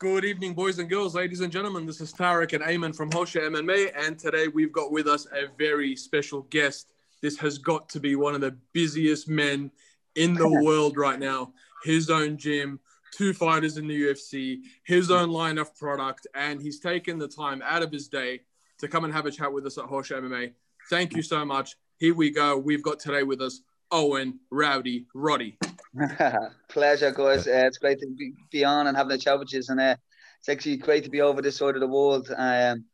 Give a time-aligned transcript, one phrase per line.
[0.00, 1.84] Good evening, boys and girls, ladies and gentlemen.
[1.84, 5.48] This is Tarek and Ayman from Hosha MMA, and today we've got with us a
[5.58, 6.92] very special guest.
[7.20, 9.72] This has got to be one of the busiest men
[10.14, 11.52] in the world right now.
[11.82, 12.78] His own gym,
[13.12, 17.60] two fighters in the UFC, his own line of product, and he's taken the time
[17.64, 18.42] out of his day
[18.78, 20.52] to come and have a chat with us at Hosha MMA.
[20.90, 21.74] Thank you so much.
[21.96, 22.56] Here we go.
[22.56, 25.58] We've got today with us Owen Rowdy Roddy.
[26.68, 27.46] Pleasure, guys.
[27.46, 29.62] Uh, it's great to be, be, on and having a chat with you.
[29.68, 29.96] And uh,
[30.38, 32.84] it's actually great to be over this side of the world um,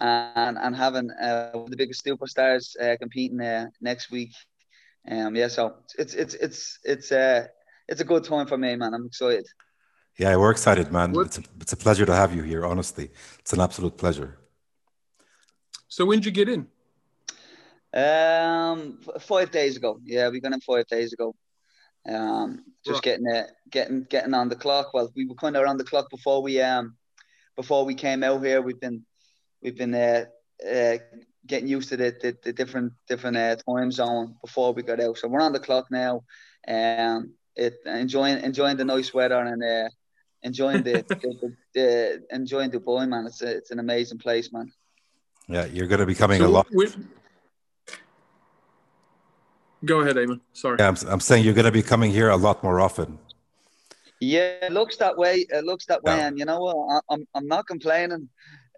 [0.00, 4.32] and and having uh, the biggest superstars uh, competing uh, next week.
[5.10, 7.46] Um, yeah, so it's it's it's it's uh,
[7.88, 8.94] it's a good time for me, man.
[8.94, 9.46] I'm excited.
[10.18, 11.14] Yeah, we're excited, man.
[11.16, 12.64] It's a, it's a pleasure to have you here.
[12.64, 14.38] Honestly, it's an absolute pleasure.
[15.88, 16.66] So when did you get in?
[17.92, 20.00] Um, five days ago.
[20.04, 21.34] Yeah, we got in five days ago.
[22.08, 23.02] Um, just right.
[23.02, 24.92] getting it, getting getting on the clock.
[24.92, 26.96] Well, we were kind of on the clock before we um
[27.56, 28.60] before we came out here.
[28.60, 29.04] We've been
[29.62, 30.24] we've been uh,
[30.70, 30.98] uh
[31.46, 35.18] getting used to the, the, the different different uh, time zone before we got out.
[35.18, 36.24] So we're on the clock now.
[36.64, 39.88] and it enjoying enjoying the nice weather and uh,
[40.42, 43.26] enjoying the, the, the, enjoying Dubai, man.
[43.26, 44.72] It's a, it's an amazing place, man.
[45.48, 46.66] Yeah, you're going to be coming so a lot.
[49.84, 50.40] Go ahead, Ayman.
[50.52, 50.76] Sorry.
[50.78, 53.18] Yeah, I'm, I'm saying you're going to be coming here a lot more often.
[54.20, 55.46] Yeah, it looks that way.
[55.48, 56.28] It looks that way, yeah.
[56.28, 56.76] and you know what?
[56.94, 58.28] I, I'm I'm not complaining.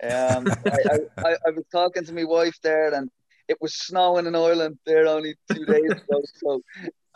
[0.02, 3.10] Um, I, I, I was talking to my wife there, and
[3.46, 6.22] it was snowing in Ireland there only two days ago.
[6.36, 6.62] So,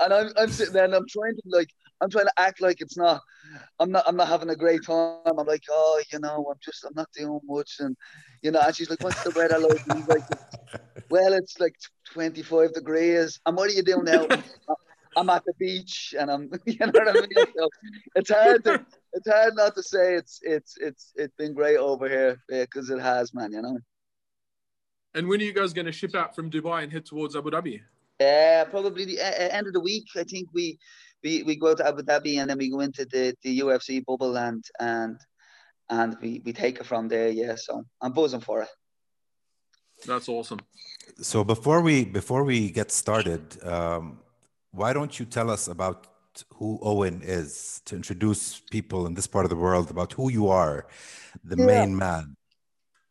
[0.00, 2.80] and I'm I'm sitting there and I'm trying to like I'm trying to act like
[2.80, 3.20] it's not.
[3.78, 4.05] I'm not.
[4.06, 5.18] I'm not having a great time.
[5.27, 6.84] I'm like, oh, you know, I'm just.
[6.84, 7.96] I'm not doing much, and
[8.42, 8.61] you know.
[8.61, 10.22] And she's like, "What's the weather like?" And he's like,
[11.11, 11.77] "Well, it's like
[12.12, 14.27] 25 degrees." And what are you doing now?
[15.17, 16.50] I'm at the beach, and I'm.
[16.67, 17.47] You know what I mean?
[17.56, 17.69] So
[18.14, 18.84] it's hard to.
[19.12, 23.01] It's hard not to say it's it's it's it's been great over here because it
[23.01, 23.52] has, man.
[23.52, 23.79] You know.
[25.14, 27.51] And when are you guys going to ship out from Dubai and head towards Abu
[27.51, 27.80] Dhabi?
[28.20, 30.06] Uh, probably the uh, end of the week.
[30.17, 30.79] I think we
[31.23, 34.36] we, we go to Abu Dhabi and then we go into the, the UFC bubble
[34.39, 35.18] and and
[35.89, 37.30] and we, we take it from there.
[37.30, 38.68] Yeah, so I'm buzzing for it.
[40.06, 40.61] That's awesome.
[41.20, 44.20] So before we before we get started, um,
[44.72, 46.06] why don't you tell us about
[46.55, 50.48] who Owen is to introduce people in this part of the world about who you
[50.48, 50.86] are,
[51.44, 51.66] the yeah.
[51.66, 52.36] main man.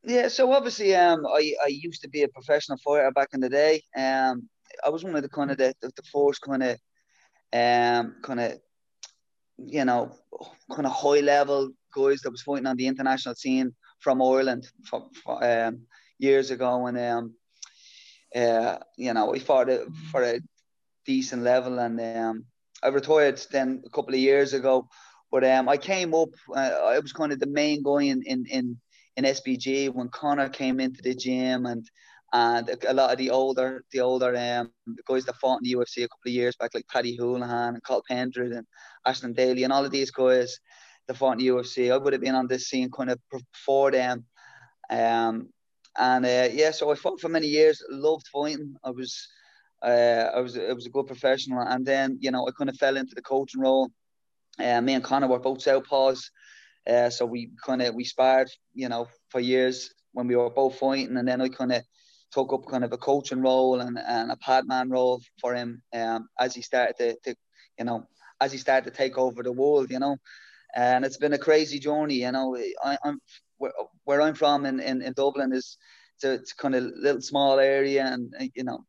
[0.03, 3.49] Yeah, so obviously, um, I, I used to be a professional fighter back in the
[3.49, 3.83] day.
[3.95, 4.49] Um,
[4.85, 6.77] I was one of the kind of the, the, the first kind of
[7.51, 8.59] um, kind of,
[9.57, 10.15] you know,
[10.73, 15.09] kind of high level guys that was fighting on the international scene from Ireland for,
[15.23, 15.81] for, um,
[16.19, 16.85] years ago.
[16.87, 17.33] And, um,
[18.35, 20.39] uh, you know, we fought it for a
[21.05, 21.79] decent level.
[21.79, 22.45] And um,
[22.83, 24.87] I retired then a couple of years ago.
[25.31, 28.45] But um, I came up, uh, I was kind of the main guy in, in,
[28.49, 28.77] in,
[29.15, 31.87] in SBG when Conor came into the gym and
[32.31, 35.75] and a lot of the older the older um the guys that fought in the
[35.75, 38.67] UFC a couple of years back, like Paddy Holohan and Cathal Pendred and
[39.07, 40.59] Aisling Daly and all of these guys
[41.07, 41.91] that fought in the UFC.
[41.91, 44.25] I would have been on this scene kind of before them.
[44.89, 45.49] Um,
[45.99, 47.83] and uh, yeah, so I fought for many years.
[47.89, 48.75] Loved fighting.
[48.83, 49.27] I was,
[49.83, 51.59] uh, I was, it was a good professional.
[51.59, 53.91] And then you know, I kind of fell into the coaching role.
[54.57, 56.23] Uh, me and Conor were both southpaws,
[56.89, 60.79] uh, so we kind of we sparred, you know, for years when we were both
[60.79, 61.17] fighting.
[61.17, 61.83] And then I kind of
[62.31, 66.27] took up kind of a coaching role and, and a padman role for him um,
[66.39, 67.35] as he started to, to,
[67.77, 68.05] you know,
[68.41, 70.17] as he started to take over the world, you know.
[70.75, 72.55] And it's been a crazy journey, you know.
[72.83, 73.19] I, am
[73.59, 73.71] where,
[74.05, 75.77] where, I'm from in, in, in Dublin is
[76.23, 78.85] a, it's kind of a little small area, and you know,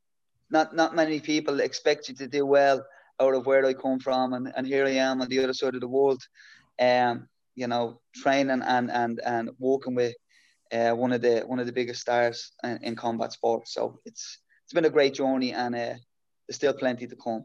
[0.50, 2.84] not not many people expect you to do well
[3.20, 5.74] out of where I come from, and, and here I am on the other side
[5.74, 6.22] of the world,
[6.80, 10.14] um, you know, training and and and working with
[10.72, 13.74] uh, one of the one of the biggest stars in, in, combat sports.
[13.74, 15.94] So it's it's been a great journey, and uh,
[16.46, 17.44] there's still plenty to come.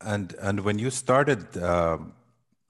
[0.00, 2.12] And and when you started, um,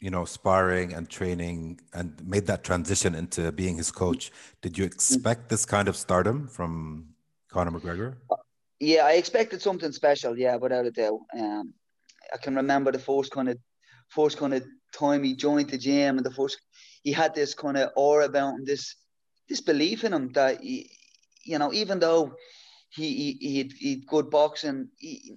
[0.00, 4.32] you know, sparring and training, and made that transition into being his coach,
[4.62, 7.06] did you expect this kind of stardom from
[7.50, 8.17] Conor McGregor?
[8.81, 10.38] Yeah, I expected something special.
[10.38, 11.20] Yeah, without a doubt.
[11.38, 11.75] Um,
[12.32, 13.58] I can remember the first kind of
[14.08, 16.58] first kind of time he joined the gym, and the first
[17.02, 18.97] he had this kind of aura about him, this
[19.49, 20.91] this belief in him that he,
[21.44, 22.32] you know, even though
[22.88, 25.37] he he he he good boxing, he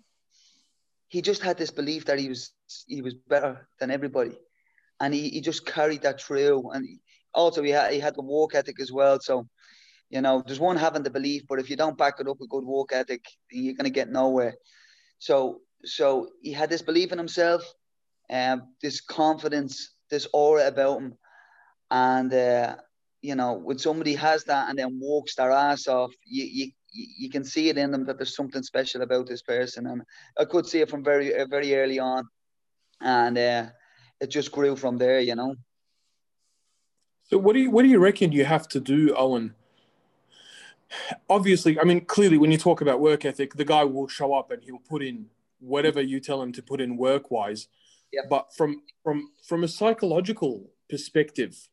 [1.09, 2.53] he just had this belief that he was
[2.87, 4.37] he was better than everybody,
[5.03, 6.71] and he, he just carried that through.
[6.71, 6.87] And
[7.33, 9.19] also he had he had the work ethic as well.
[9.19, 9.47] So,
[10.09, 12.49] you know, there's one having the belief, but if you don't back it up with
[12.49, 14.55] good work ethic, you're gonna get nowhere.
[15.19, 17.61] So so he had this belief in himself,
[18.29, 21.17] um, this confidence, this aura about him
[21.91, 22.75] and uh,
[23.21, 27.29] you know when somebody has that and then walks their ass off, you you you
[27.29, 30.01] can see it in them that there's something special about this person, and
[30.39, 32.25] I could see it from very very early on,
[33.01, 33.65] and uh,
[34.23, 35.55] it just grew from there, you know.
[37.25, 39.53] So what do you what do you reckon you have to do, Owen?
[41.29, 44.51] Obviously, I mean, clearly, when you talk about work ethic, the guy will show up
[44.51, 45.25] and he'll put in
[45.59, 47.67] whatever you tell him to put in work wise.
[48.11, 48.21] Yeah.
[48.29, 51.67] But from from from a psychological perspective,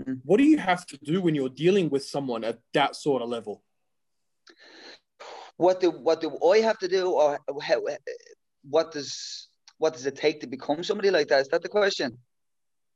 [0.00, 0.14] mm-hmm.
[0.24, 3.28] what do you have to do when you're dealing with someone at that sort of
[3.28, 3.62] level?
[5.56, 7.80] What do what do I have to do, or how,
[8.68, 9.45] what does
[9.78, 11.40] what does it take to become somebody like that?
[11.40, 12.18] Is that the question?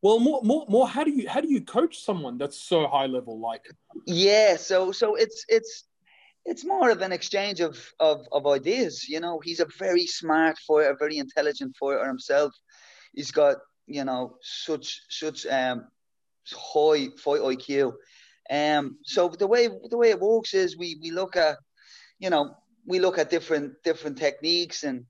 [0.03, 0.89] Well, more, more, more.
[0.89, 3.39] How do you how do you coach someone that's so high level?
[3.39, 3.67] Like,
[4.07, 5.85] yeah, so so it's it's
[6.47, 9.09] it's more of an exchange of of of ideas.
[9.09, 12.55] You know, he's a very smart fighter, very intelligent fighter himself.
[13.13, 13.57] He's got
[13.87, 15.87] you know such such um
[16.51, 17.93] high fight IQ.
[18.51, 21.59] Um, so the way the way it works is we we look at
[22.19, 22.55] you know
[22.87, 25.05] we look at different different techniques and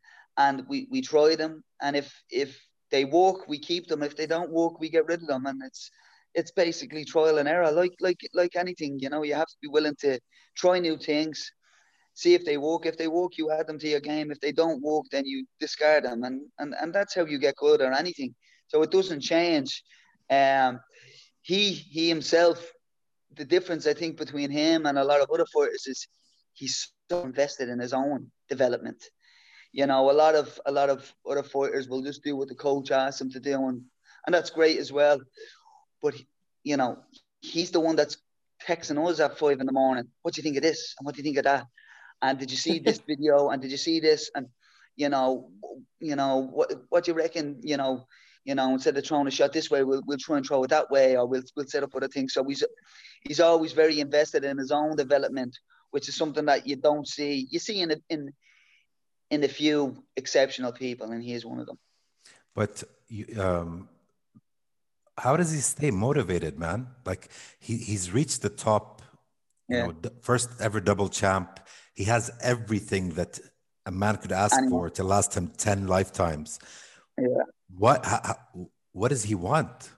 [0.45, 2.51] and we we try them and if if
[2.91, 4.03] they work, we keep them.
[4.03, 5.47] If they don't work, we get rid of them.
[5.47, 5.91] And it's
[6.35, 8.99] it's basically trial and error, like like like anything.
[9.01, 10.19] You know, you have to be willing to
[10.57, 11.53] try new things,
[12.15, 12.87] see if they work.
[12.87, 14.31] If they work, you add them to your game.
[14.31, 16.25] If they don't work, then you discard them.
[16.25, 18.35] And and and that's how you get good or anything.
[18.69, 19.83] So it doesn't change.
[20.29, 20.81] Um,
[21.43, 22.59] he he himself,
[23.37, 26.07] the difference I think between him and a lot of other fighters is
[26.53, 29.03] he's so invested in his own development
[29.73, 32.55] you know, a lot of a lot of other fighters will just do what the
[32.55, 33.83] coach asks them to do, and
[34.27, 35.21] and that's great as well.
[36.03, 36.15] But
[36.65, 36.99] you know,
[37.41, 38.19] he's the one that's
[38.67, 40.09] texting us at five in the morning.
[40.23, 40.95] What do you think of this?
[40.99, 41.67] And what do you think of that?
[42.23, 43.49] And did you see this video?
[43.49, 44.31] And did you see this?
[44.35, 44.49] And
[44.97, 45.51] you know,
[46.01, 47.61] you know what what do you reckon?
[47.63, 48.07] You know,
[48.45, 50.71] you know, instead of throwing a shot this way, we'll we'll try and throw it
[50.71, 52.35] that way, or we'll we'll set up other things.
[52.35, 52.65] So he's
[53.23, 55.57] he's always very invested in his own development,
[55.93, 57.47] which is something that you don't see.
[57.51, 58.33] You see in in
[59.31, 61.79] in a few exceptional people, and he is one of them.
[62.55, 62.83] But
[63.39, 63.89] um,
[65.17, 66.89] how does he stay motivated, man?
[67.05, 67.29] Like
[67.59, 69.03] he, he's reached the top,
[69.69, 69.87] you yeah.
[69.87, 71.61] know, first ever double champ.
[71.95, 73.39] He has everything that
[73.87, 76.59] a man could ask for to last him 10 lifetimes.
[77.19, 77.45] Yeah.
[77.77, 78.37] What, how,
[78.93, 79.91] what does he want?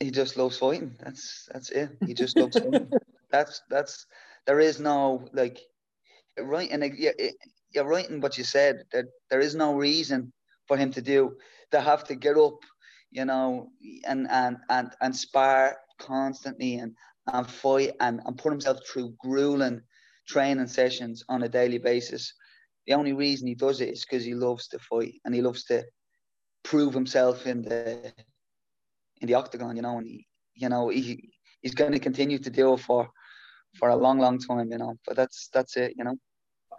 [0.00, 0.94] He just loves fighting.
[1.00, 1.90] That's, that's it.
[2.06, 2.90] He just loves fighting.
[3.30, 4.06] That's, that's,
[4.46, 5.58] there is no like,
[6.40, 6.70] right.
[6.70, 7.34] And yeah, it,
[7.70, 10.32] you're right in what you said that there is no reason
[10.66, 11.36] for him to do
[11.70, 12.58] to have to get up,
[13.10, 13.68] you know,
[14.06, 16.94] and and and and spar constantly and
[17.32, 19.80] and fight and, and put himself through grueling
[20.26, 22.32] training sessions on a daily basis.
[22.86, 25.64] The only reason he does it is because he loves to fight and he loves
[25.64, 25.84] to
[26.62, 28.12] prove himself in the
[29.20, 31.30] in the octagon, you know, and he you know he
[31.60, 33.08] he's going to continue to do it for
[33.78, 34.94] for a long, long time, you know.
[35.06, 36.18] But that's that's it, you know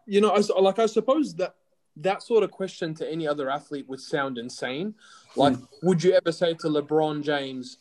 [0.09, 1.55] you know, I, like I suppose that
[1.97, 4.95] that sort of question to any other athlete would sound insane.
[5.35, 5.67] Like, mm.
[5.83, 7.77] would you ever say to LeBron James,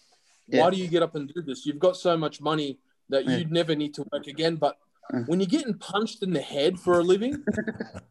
[0.47, 0.71] "Why yeah.
[0.71, 1.65] do you get up and do this?
[1.65, 2.79] You've got so much money
[3.09, 3.39] that yeah.
[3.39, 4.77] you'd never need to work again." But
[5.13, 5.27] mm.
[5.27, 7.43] when you're getting punched in the head for a living,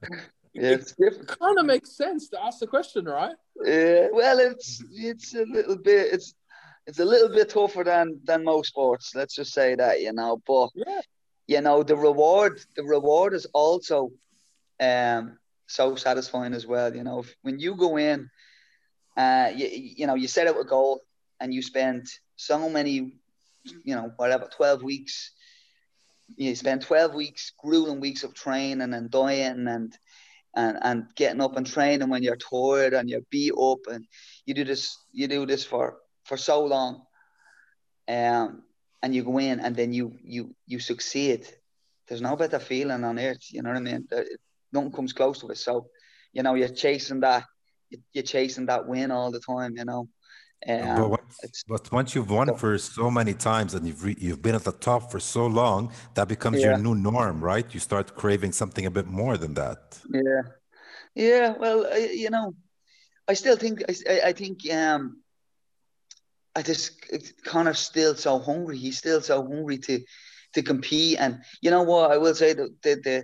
[0.54, 3.36] yeah, it, it kind of makes sense to ask the question, right?
[3.64, 6.34] Yeah, well, it's it's a little bit it's
[6.88, 9.14] it's a little bit tougher than than most sports.
[9.14, 10.42] Let's just say that, you know.
[10.48, 11.02] But yeah
[11.48, 14.12] you know the reward the reward is also
[14.80, 15.38] um
[15.68, 17.24] so satisfying as well you know.
[17.42, 18.30] When you go in
[19.18, 21.02] uh you, you know you set out a goal
[21.40, 23.14] and you spend so many
[23.84, 25.32] you know whatever 12 weeks
[26.36, 29.98] you spend 12 weeks grueling weeks of training and dieting and
[30.56, 34.06] and and getting up and training when you're tired and you're beat up and
[34.46, 37.02] you do this you do this for for so long.
[38.08, 38.64] Um
[39.02, 41.48] and you go in and then you you you succeed,
[42.08, 43.54] there's no better feeling on earth.
[43.54, 44.08] You know what I mean?
[44.72, 45.58] Nothing comes close to it.
[45.58, 45.88] So,
[46.34, 47.44] you know, you're chasing that,
[48.14, 49.78] you're chasing that win all the time.
[49.78, 50.10] You know.
[50.68, 54.16] Um, but, once, but once you've won so, for so many times and you've re,
[54.18, 56.70] you've been at the top for so long, that becomes yeah.
[56.70, 57.72] your new norm, right?
[57.72, 60.00] You start craving something a bit more than that.
[60.12, 60.42] Yeah,
[61.14, 61.56] yeah.
[61.60, 62.56] Well, I, you know,
[63.28, 65.22] I still think I, I think um,
[66.58, 66.92] I just
[67.46, 68.78] Conor's still so hungry.
[68.80, 70.02] He's still so hungry to
[70.56, 71.20] to compete.
[71.20, 72.12] And you know what?
[72.12, 73.24] I will say the the the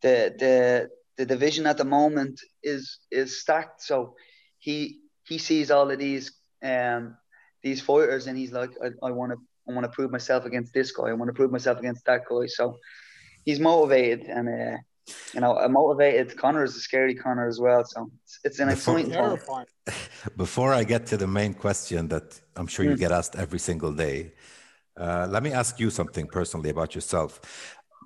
[0.00, 0.88] the the,
[1.18, 3.82] the division at the moment is is stacked.
[3.82, 4.14] So
[4.58, 7.14] he he sees all of these um
[7.62, 8.70] these fighters and he's like,
[9.02, 9.38] I want to
[9.68, 11.08] I want to prove myself against this guy.
[11.10, 12.46] I want to prove myself against that guy.
[12.46, 12.78] So
[13.44, 14.78] he's motivated and uh,
[15.34, 17.84] you know, a motivated Conor is a scary Conor as well.
[17.84, 19.66] So it's, it's an before, exciting terrifying.
[20.36, 22.98] Before I get to the main question that I'm sure you mm.
[22.98, 24.32] get asked every single day,
[24.96, 27.40] uh, let me ask you something personally about yourself.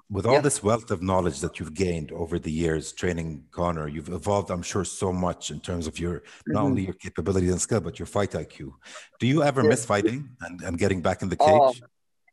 [0.08, 0.40] With all yeah.
[0.40, 4.62] this wealth of knowledge that you've gained over the years training Conor, you've evolved, I'm
[4.62, 6.52] sure, so much in terms of your mm-hmm.
[6.52, 8.70] not only your capabilities and skill, but your fight IQ.
[9.18, 9.70] Do you ever yeah.
[9.70, 11.82] miss fighting and, and getting back in the oh, cage?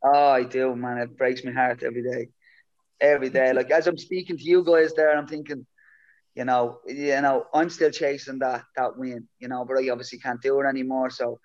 [0.04, 0.98] Oh, oh, I do, man.
[0.98, 2.28] It breaks my heart every day
[3.10, 3.52] every day.
[3.52, 5.66] Like as I'm speaking to you guys there, I'm thinking,
[6.34, 10.18] you know, you know, I'm still chasing that that win, you know, but I obviously
[10.18, 11.10] can't do it anymore.
[11.10, 11.38] So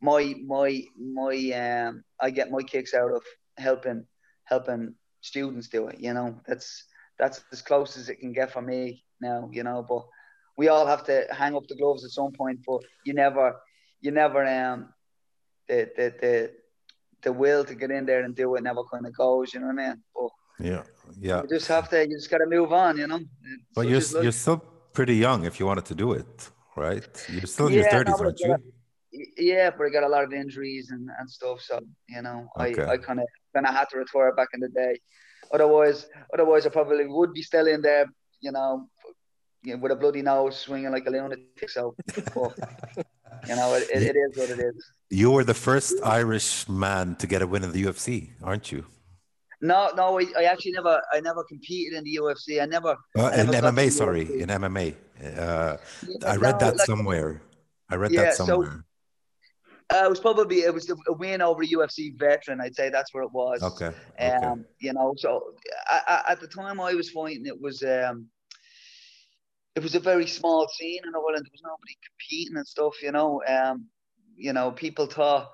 [0.00, 3.22] my my my um I get my kicks out of
[3.56, 4.06] helping
[4.44, 6.40] helping students do it, you know.
[6.46, 6.84] That's
[7.18, 10.04] that's as close as it can get for me now, you know, but
[10.56, 13.56] we all have to hang up the gloves at some point, but you never
[14.00, 14.88] you never um
[15.68, 16.50] the the the
[17.22, 19.66] the will to get in there and do it never kind of goes, you know
[19.66, 20.02] what I mean?
[20.14, 20.30] But
[20.60, 20.82] yeah,
[21.20, 21.42] yeah.
[21.42, 22.06] You just have to.
[22.06, 23.20] You just got to move on, you know.
[23.74, 24.58] But you're you're still
[24.92, 27.26] pretty young if you wanted to do it, right?
[27.28, 28.56] You're still in yeah, your thirties, no, aren't you?
[29.36, 31.60] Yeah, but I got a lot of injuries and, and stuff.
[31.60, 32.82] So you know, okay.
[32.82, 34.98] I, I kind of kind of had to retire back in the day.
[35.52, 38.06] Otherwise, otherwise I probably would be still in there.
[38.40, 38.88] You know,
[39.64, 41.68] with a bloody nose, swinging like a lunatic.
[41.68, 41.94] So,
[43.48, 44.92] you know, it, it is what it is.
[45.10, 48.84] You were the first Irish man to get a win in the UFC, aren't you?
[49.64, 52.62] No, no, I, I, actually never, I never competed in the UFC.
[52.62, 52.90] I never.
[53.16, 54.94] Uh, I never in MMA, sorry, in MMA.
[55.38, 57.40] Uh, yeah, I read no, that like, somewhere.
[57.88, 58.84] I read yeah, that somewhere.
[59.90, 62.60] So, uh, it was probably it was a win over a UFC veteran.
[62.60, 63.62] I'd say that's where it was.
[63.62, 63.86] Okay.
[63.86, 64.60] Um, okay.
[64.80, 65.54] you know, so
[65.86, 68.26] I, I, at the time I was fighting, it was um,
[69.74, 71.46] it was a very small scene in Ireland.
[71.46, 73.02] There was nobody competing and stuff.
[73.02, 73.86] You know, um,
[74.36, 75.52] you know, people thought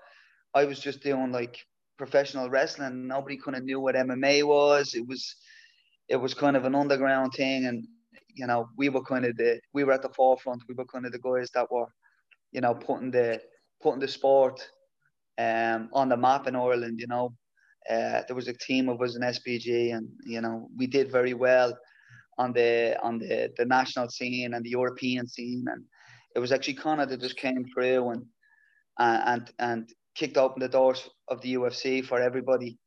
[0.52, 1.64] I was just doing like
[2.00, 3.06] professional wrestling.
[3.06, 4.94] Nobody kind of knew what MMA was.
[4.94, 5.22] It was
[6.08, 7.86] it was kind of an underground thing, and
[8.34, 10.62] you know we were kind of the we were at the forefront.
[10.66, 11.90] We were kind of the guys that were,
[12.52, 13.40] you know, putting the
[13.82, 14.56] putting the sport
[15.36, 16.98] um, on the map in Ireland.
[16.98, 17.26] You know,
[17.94, 21.34] uh, there was a team of us in SBG, and you know we did very
[21.34, 21.76] well
[22.38, 25.84] on the on the the national scene and the European scene, and
[26.34, 28.24] it was actually Conor that just came through and
[28.98, 32.78] and and kicked open the doors of the UFC for everybody,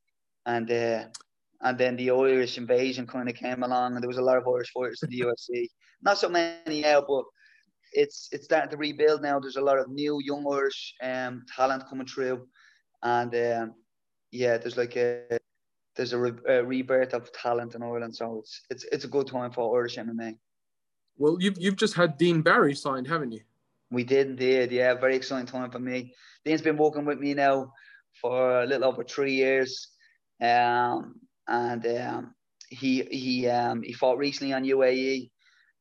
[0.45, 1.05] and uh,
[1.61, 4.47] and then the Irish invasion kind of came along, and there was a lot of
[4.47, 5.67] Irish fighters in the UFC.
[6.01, 7.23] Not so many now, but
[7.93, 9.39] it's it's starting to rebuild now.
[9.39, 12.47] There's a lot of new young Irish um, talent coming through,
[13.01, 13.75] and um,
[14.31, 15.39] yeah, there's like a
[15.95, 18.15] there's a, re- a, rebirth of talent in Ireland.
[18.15, 20.37] So it's it's it's a good time for Irish MMA.
[21.17, 23.41] Well, you've you've just had Dean Barry signed, haven't you?
[23.93, 24.71] We did indeed.
[24.71, 26.13] Yeah, very exciting time for me.
[26.43, 27.71] Dean's been working with me now
[28.19, 29.87] for a little over three years,
[30.41, 31.15] um,
[31.47, 32.35] and um,
[32.69, 35.29] he he um, he fought recently on UAE,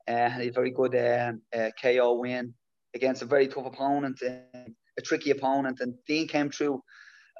[0.09, 2.52] uh, and a very good uh, uh, KO win
[2.95, 6.83] against a very tough opponent, a tricky opponent, and Dean came through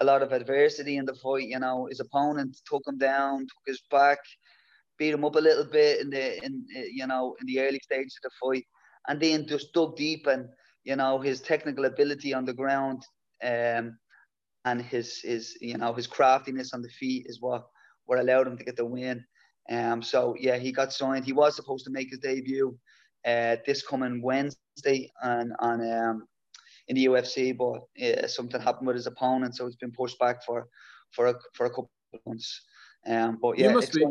[0.01, 1.49] a lot of adversity in the fight.
[1.49, 4.21] You know, his opponent took him down, took his back,
[4.99, 7.81] beat him up a little bit in the in uh, you know in the early
[7.83, 8.65] stages of the fight,
[9.09, 10.49] and then just dug deep and
[10.85, 13.03] you know his technical ability on the ground
[13.43, 13.97] um,
[14.65, 17.67] and his his you know his craftiness on the feet is what
[18.07, 19.25] what allowed him to get the win.
[19.71, 21.25] Um, so yeah, he got signed.
[21.25, 22.77] He was supposed to make his debut
[23.25, 26.27] uh, this coming Wednesday on on um,
[26.89, 30.45] in the UFC, but uh, something happened with his opponent, so it's been pushed back
[30.45, 30.67] for
[31.13, 32.61] for a, for a couple of months.
[33.07, 34.05] Um, but yeah, you must be.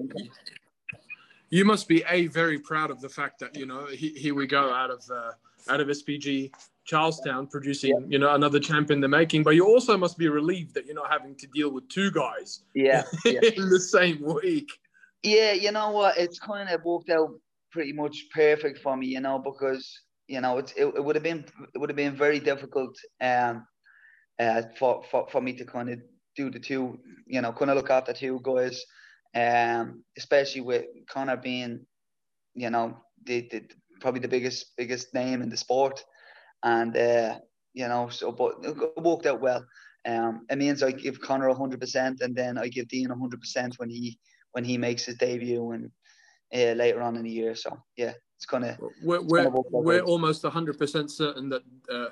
[1.51, 4.47] You must be a very proud of the fact that you know he, here we
[4.47, 5.31] go out of uh,
[5.69, 6.51] out of SBG
[6.85, 8.07] Charlestown producing, yeah.
[8.07, 9.43] you know, another champ in the making.
[9.43, 12.61] But you also must be relieved that you're not having to deal with two guys.
[12.73, 13.41] Yeah, yeah.
[13.55, 14.71] in the same week.
[15.23, 16.17] Yeah, you know what?
[16.17, 17.29] It's kind of worked out
[17.71, 19.91] pretty much perfect for me, you know, because
[20.27, 23.65] you know it, it would have been it would have been very difficult um
[24.39, 25.99] uh for, for for me to kind of
[26.35, 28.83] do the two, you know, kind of look after two guys,
[29.35, 31.85] um, especially with Conor being,
[32.55, 33.63] you know, the, the
[33.99, 36.03] probably the biggest biggest name in the sport
[36.63, 37.37] and uh,
[37.73, 39.65] you know, so but it worked out well.
[40.05, 43.75] Um, it means I give Conor hundred percent, and then I give Dean hundred percent
[43.77, 44.19] when he
[44.51, 45.91] when he makes his debut and
[46.53, 47.55] uh, later on in the year.
[47.55, 48.77] So yeah, it's gonna.
[49.03, 52.09] We're we're, we're almost hundred percent certain that uh,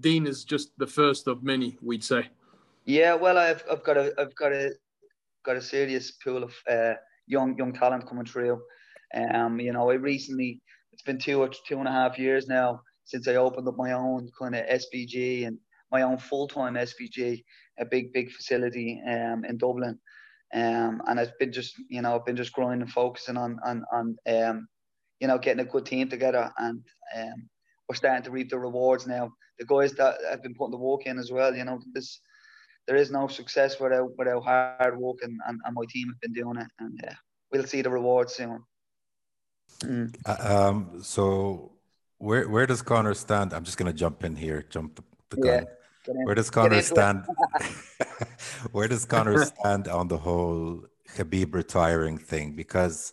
[0.00, 1.76] Dean is just the first of many.
[1.82, 2.28] We'd say.
[2.84, 4.72] Yeah, well, I've I've got a I've got a
[5.46, 6.94] got a serious pool of uh,
[7.26, 8.60] young young talent coming through.
[9.14, 10.60] Um, you know, I recently
[10.92, 13.92] it's been two or two and a half years now since I opened up my
[13.92, 15.58] own kind of SBG and
[15.92, 17.42] my own full time SBG,
[17.78, 19.98] a big big facility um, in Dublin.
[20.54, 23.84] Um, and I've been just, you know, I've been just growing and focusing on, on,
[23.92, 24.68] on, um,
[25.20, 26.82] you know, getting a good team together, and
[27.16, 27.48] um,
[27.88, 29.32] we're starting to reap the rewards now.
[29.58, 32.20] The guys that have been putting the work in as well, you know, this
[32.86, 36.32] there is no success without without hard work, and, and, and my team have been
[36.32, 37.14] doing it, and uh,
[37.52, 38.62] we'll see the rewards soon.
[39.80, 40.14] Mm.
[40.24, 41.72] Uh, um, so
[42.18, 43.52] where where does Conor stand?
[43.52, 45.66] I'm just going to jump in here, jump the, the gun.
[46.06, 47.24] Yeah, where does Conor stand?
[48.72, 50.84] where does Conor stand on the whole
[51.16, 52.54] Khabib retiring thing?
[52.54, 53.12] Because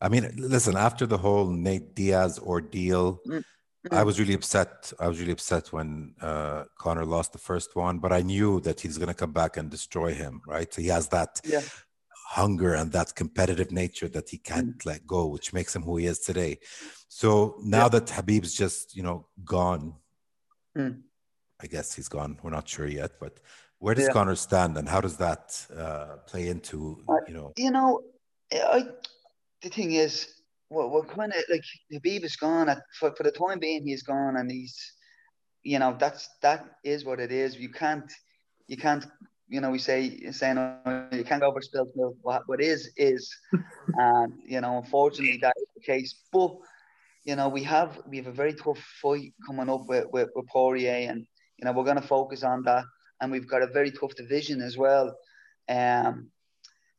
[0.00, 3.42] I mean, listen, after the whole Nate Diaz ordeal, mm.
[3.90, 4.92] I was really upset.
[4.98, 8.80] I was really upset when uh, Conor lost the first one, but I knew that
[8.80, 10.72] he's going to come back and destroy him, right?
[10.72, 11.62] So he has that yeah.
[12.28, 14.86] hunger and that competitive nature that he can't mm.
[14.86, 16.58] let go, which makes him who he is today.
[17.08, 17.88] So now yeah.
[17.90, 19.94] that Khabib's just, you know, gone,
[20.76, 21.00] mm.
[21.60, 22.38] I guess he's gone.
[22.42, 23.40] We're not sure yet, but
[23.78, 24.12] where does yeah.
[24.12, 27.52] Conor stand, and how does that uh, play into, you know?
[27.56, 28.02] You know,
[28.52, 28.86] I,
[29.62, 30.28] the thing is,
[30.70, 33.86] we're, we're kind of like Khabib is gone at, for for the time being.
[33.86, 34.76] He's gone, and he's,
[35.62, 37.56] you know, that's that is what it is.
[37.56, 38.10] You can't,
[38.66, 39.06] you can't,
[39.48, 42.16] you know, we say saying oh, you can't go over spilled milk.
[42.22, 43.34] What what is is,
[43.96, 46.14] and you know, unfortunately that is the case.
[46.32, 46.56] But
[47.24, 50.46] you know, we have we have a very tough fight coming up with with, with
[50.48, 51.26] Poirier, and
[51.58, 52.84] you know, we're going to focus on that.
[53.20, 55.16] And we've got a very tough division as well.
[55.68, 56.30] Um,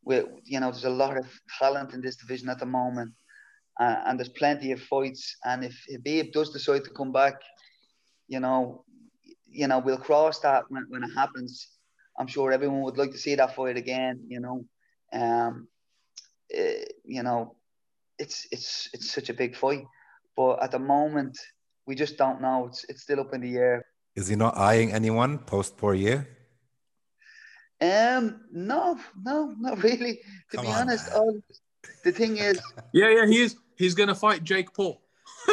[0.03, 1.27] with you know, there's a lot of
[1.59, 3.13] talent in this division at the moment
[3.79, 5.35] uh, and there's plenty of fights.
[5.43, 7.35] And if Khabib does decide to come back,
[8.27, 8.83] you know,
[9.49, 11.67] you know, we'll cross that when, when it happens.
[12.19, 14.21] I'm sure everyone would like to see that fight again.
[14.27, 14.65] You know,
[15.13, 15.67] um,
[16.57, 17.55] uh, you know,
[18.17, 19.85] it's it's it's such a big fight,
[20.35, 21.37] but at the moment
[21.85, 22.67] we just don't know.
[22.67, 23.85] It's it's still up in the air.
[24.15, 26.27] Is he not eyeing anyone post Poirier?
[27.79, 30.19] Um, no, no, not really.
[30.51, 31.39] To Come be on, honest, all,
[32.03, 32.59] the thing is,
[32.93, 35.01] yeah, yeah, he is he's going to fight Jake Paul.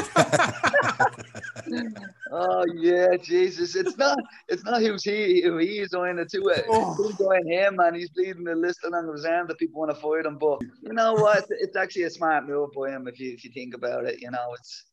[2.33, 3.77] oh yeah, Jesus!
[3.77, 6.43] It's not it's not who's he who he is on it too.
[6.69, 6.95] Oh.
[6.95, 10.01] Who's going him and he's bleeding the list along his arm that people want to
[10.01, 10.39] fight him.
[10.39, 11.47] But you know what?
[11.51, 14.21] It's actually a smart move by him if you if you think about it.
[14.21, 14.85] You know, it's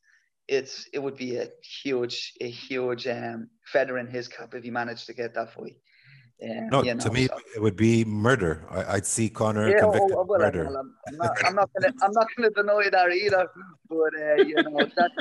[0.47, 1.47] it's it would be a
[1.83, 5.77] huge a huge um, feather in his cap if he managed to get that fight.
[6.41, 7.39] Yeah, no, you know, to me so.
[7.55, 8.65] it would be murder.
[8.71, 10.65] I, would see Conor yeah, convicted oh, well, murder.
[10.65, 10.77] Well,
[11.07, 13.47] I'm, not, I'm not gonna, I'm not gonna deny that either.
[13.87, 15.11] But uh, you know that,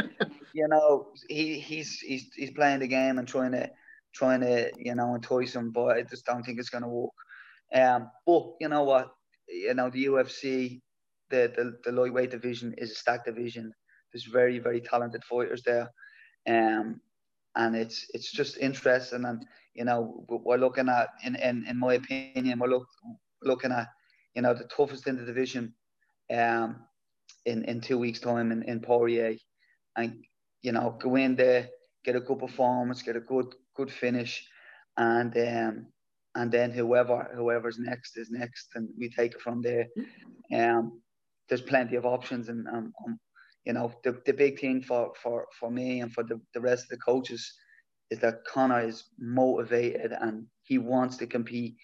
[0.55, 3.71] you know, he he's he's he's playing the game and trying to
[4.15, 7.11] trying to you know entice him, but I just don't think it's gonna work.
[7.75, 9.11] Um, but you know what,
[9.47, 10.81] you know the UFC,
[11.29, 13.75] the the, the lightweight division is a stacked division.
[14.11, 15.91] There's very very talented fighters there,
[16.49, 16.99] um,
[17.57, 21.95] and it's it's just interesting and you know, we're looking at, in, in, in my
[21.95, 22.87] opinion, we're look,
[23.43, 23.89] looking at,
[24.35, 25.75] you know, the toughest in the division
[26.31, 26.85] um,
[27.47, 29.37] in, in two weeks' time in, in Poirier.
[29.97, 30.25] And,
[30.63, 31.69] you know, go in there,
[32.05, 34.47] get a good performance, get a good good finish,
[34.97, 35.87] and um,
[36.35, 39.87] and then whoever whoever's next is next, and we take it from there.
[40.53, 41.01] Um,
[41.49, 43.19] there's plenty of options, and um, um,
[43.65, 46.85] you know, the, the big thing for, for, for me and for the, the rest
[46.85, 47.53] of the coaches
[48.11, 51.77] is that Conor is motivated and he wants to compete.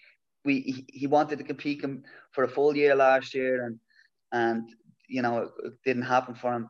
[0.43, 1.83] We he, he wanted to compete
[2.31, 3.79] for a full year last year and
[4.31, 4.69] and
[5.07, 6.69] you know it, it didn't happen for him.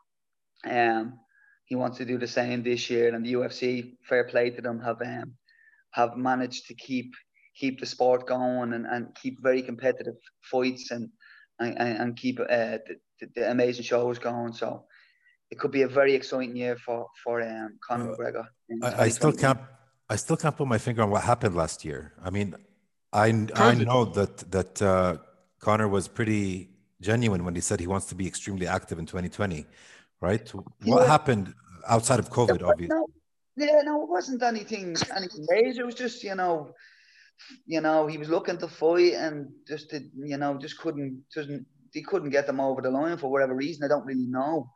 [0.65, 1.19] Um,
[1.65, 4.79] he wants to do the same this year, and the UFC, fair play to them,
[4.79, 5.33] have um,
[5.91, 7.11] have managed to keep
[7.55, 11.09] keep the sport going and, and keep very competitive fights and
[11.59, 12.77] and, and keep uh,
[13.19, 14.53] the, the amazing shows going.
[14.53, 14.85] So
[15.49, 18.45] it could be a very exciting year for for um, Conor uh, McGregor.
[18.83, 19.59] I, I, still can't
[20.09, 22.13] I still can't put my finger on what happened last year.
[22.23, 22.55] I mean,
[23.13, 25.17] I I know that that uh,
[25.59, 26.69] Conor was pretty
[27.01, 29.65] genuine when he said he wants to be extremely active in 2020,
[30.19, 30.49] right?
[30.53, 31.07] What yeah.
[31.07, 31.53] happened
[31.87, 32.95] outside of COVID, yeah, obviously?
[32.95, 33.07] No,
[33.55, 35.83] yeah, no, it wasn't anything anything major.
[35.83, 36.73] It was just you know,
[37.65, 41.49] you know, he was looking to fight and just did, you know just couldn't just
[41.93, 43.85] he couldn't get them over the line for whatever reason.
[43.85, 44.69] I don't really know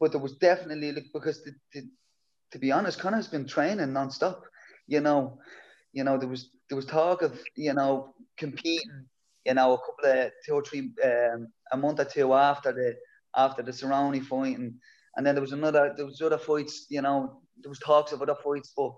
[0.00, 1.88] but there was definitely because the, the,
[2.52, 4.40] to be honest, Conor's been training nonstop.
[4.86, 5.38] You know,
[5.92, 9.06] you know there was there was talk of you know competing.
[9.44, 12.96] You know, a couple of two or three um, a month or two after the
[13.36, 14.74] after the Cerrone fight, and,
[15.16, 16.86] and then there was another there was other fights.
[16.90, 18.92] You know, there was talks of other fights, but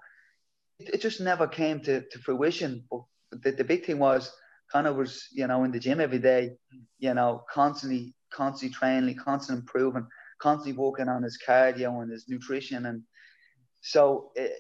[0.78, 2.84] it, it just never came to, to fruition.
[2.90, 3.02] But
[3.42, 4.32] the, the big thing was
[4.72, 6.56] Conor was you know in the gym every day,
[6.98, 10.06] you know, constantly constantly training, constantly improving
[10.38, 12.86] constantly working on his cardio and his nutrition.
[12.86, 13.02] And
[13.80, 14.52] so, it,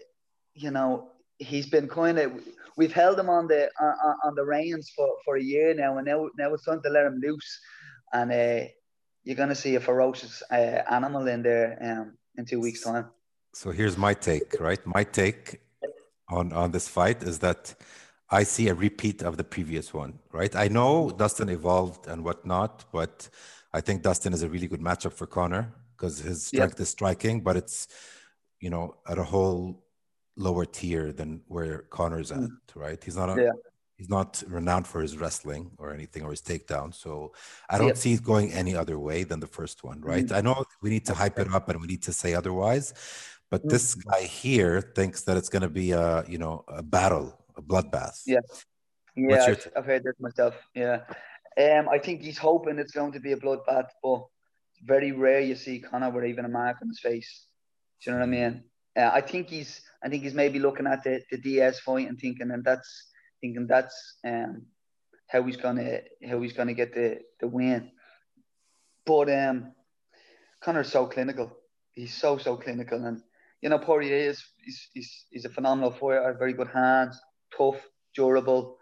[0.54, 2.32] you know, he's been kind of
[2.76, 6.06] we've held him on the on, on the reins for, for a year now, and
[6.06, 7.60] now now it's time to let him loose,
[8.12, 8.64] and uh,
[9.24, 13.06] you're to see a ferocious uh, animal in there um, in two weeks' time.
[13.52, 14.84] So here's my take, right?
[14.86, 15.60] My take
[16.28, 17.74] on on this fight is that
[18.30, 20.54] I see a repeat of the previous one, right?
[20.54, 23.28] I know Dustin evolved and whatnot, but
[23.72, 26.82] I think Dustin is a really good matchup for Conor because his strength yeah.
[26.82, 27.88] is striking, but it's
[28.60, 29.84] you know at a whole
[30.36, 32.56] lower tier than where Conor's at, mm.
[32.74, 33.02] right?
[33.02, 33.50] He's not a, yeah.
[33.96, 36.94] he's not renowned for his wrestling or anything or his takedown.
[36.94, 37.32] So
[37.68, 37.94] I don't yeah.
[37.94, 40.26] see it going any other way than the first one, right?
[40.26, 40.36] Mm.
[40.36, 42.94] I know we need to hype it up and we need to say otherwise,
[43.50, 43.70] but mm.
[43.70, 47.62] this guy here thinks that it's going to be a you know a battle, a
[47.62, 48.22] bloodbath.
[48.24, 48.40] Yeah,
[49.16, 50.54] yeah, I've heard that myself.
[50.74, 51.00] Yeah,
[51.58, 54.24] um, I think he's hoping it's going to be a bloodbath, but
[54.84, 57.46] very rare you see Conor with even a mark on his face.
[58.02, 58.64] Do you know what I mean?
[58.96, 62.18] Uh, I think he's I think he's maybe looking at the, the Diaz fight and
[62.18, 64.66] thinking and that's thinking that's um
[65.26, 67.90] how he's gonna how he's gonna get the, the win.
[69.04, 69.72] But um
[70.60, 71.56] Conor's so clinical.
[71.92, 73.22] He's so so clinical and
[73.62, 77.20] you know Poirier is he's, he's, he's a phenomenal fighter, very good hands,
[77.56, 77.80] tough,
[78.14, 78.77] durable,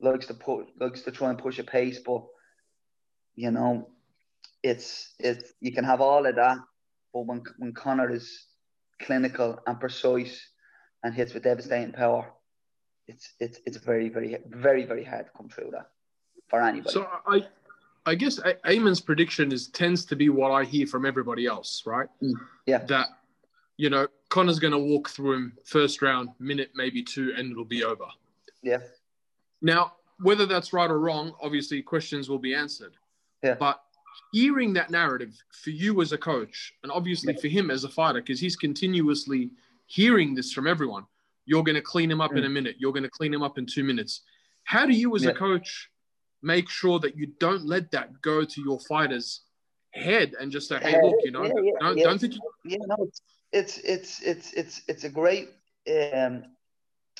[0.00, 2.24] likes to put likes to try and push a pace, but
[3.34, 3.88] you know,
[4.62, 6.58] it's it's you can have all of that,
[7.12, 8.46] but when when Conor is
[9.00, 10.40] clinical and precise
[11.02, 12.32] and hits with devastating power,
[13.06, 15.90] it's it's it's very very very very hard to come through that
[16.48, 16.92] for anybody.
[16.92, 17.46] So I
[18.06, 22.08] I guess Ayman's prediction is tends to be what I hear from everybody else, right?
[22.22, 22.32] Mm,
[22.66, 22.78] yeah.
[22.78, 23.08] That
[23.76, 27.64] you know Conor's going to walk through him first round, minute maybe two, and it'll
[27.64, 28.06] be over.
[28.62, 28.78] Yeah.
[29.62, 32.94] Now, whether that's right or wrong, obviously questions will be answered.
[33.42, 33.54] Yeah.
[33.54, 33.80] But
[34.32, 37.40] hearing that narrative for you as a coach, and obviously yeah.
[37.40, 39.50] for him as a fighter, because he's continuously
[39.86, 41.04] hearing this from everyone.
[41.46, 42.38] You're going to clean him up mm.
[42.38, 42.76] in a minute.
[42.78, 44.22] You're going to clean him up in two minutes.
[44.64, 45.30] How do you, as yeah.
[45.30, 45.88] a coach,
[46.42, 49.42] make sure that you don't let that go to your fighters'
[49.92, 53.08] head and just say, "Hey, look, you know, yeah, don't, don't think." You- yeah, no,
[53.52, 55.48] it's it's it's it's it's a great
[56.12, 56.44] um,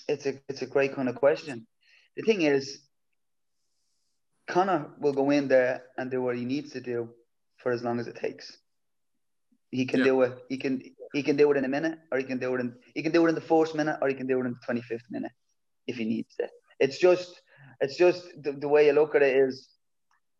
[0.09, 1.66] it's a it's a great kind of question.
[2.18, 2.81] The thing is,
[4.48, 7.11] Conor will go in there and do what he needs to do
[7.59, 8.57] for as long as it takes.
[9.70, 10.07] He can yeah.
[10.07, 10.33] do it.
[10.48, 12.74] He can he can do it in a minute, or he can do it in
[12.94, 14.59] he can do it in the first minute, or he can do it in the
[14.64, 15.31] twenty fifth minute
[15.87, 16.50] if he needs it.
[16.81, 17.40] It's just
[17.81, 19.68] it's just the, the way you look at it is,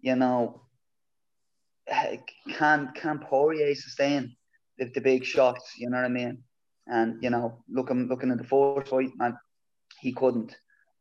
[0.01, 0.63] you know,
[2.59, 4.35] can can Poirier sustain
[4.79, 5.75] the, the big shots?
[5.79, 6.43] You know what I mean?
[6.89, 9.39] And you know, looking looking at the fourth fight, man,
[10.01, 10.57] he couldn't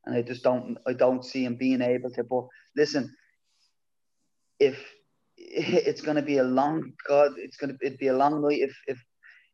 [0.08, 2.24] and I just don't I don't see him being able to.
[2.24, 3.14] But listen,
[4.60, 4.84] if
[5.38, 8.60] it's going to be a long God, it's going to it'd be a long night
[8.62, 8.98] if if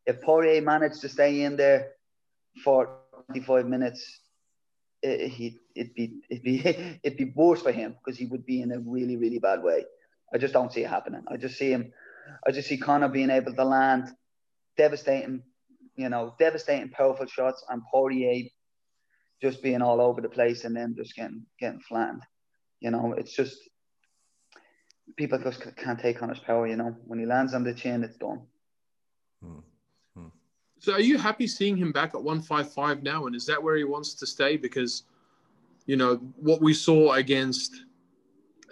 [0.06, 1.92] if Poirier managed to stay in there
[2.64, 4.20] for 25 minutes.
[5.02, 6.66] It, he it'd be it'd be
[7.04, 9.86] it'd be worse for him because he would be in a really really bad way.
[10.34, 11.24] I just don't see it happening.
[11.28, 11.92] I just see him.
[12.48, 14.10] I just see Conor being able to land
[14.78, 15.44] devastating,
[15.96, 18.44] you know, devastating powerful shots, and Poirier
[19.42, 22.24] just being all over the place and then just getting getting flattened.
[22.80, 23.58] You know, it's just
[25.18, 26.68] people just can't take on his power.
[26.68, 28.42] You know, when he lands on the chin, it's done.
[29.42, 29.60] Hmm.
[30.16, 30.28] Hmm.
[30.80, 33.28] So, are you happy seeing him back at one five five now?
[33.28, 34.58] And is that where he wants to stay?
[34.58, 35.04] Because,
[35.86, 37.86] you know, what we saw against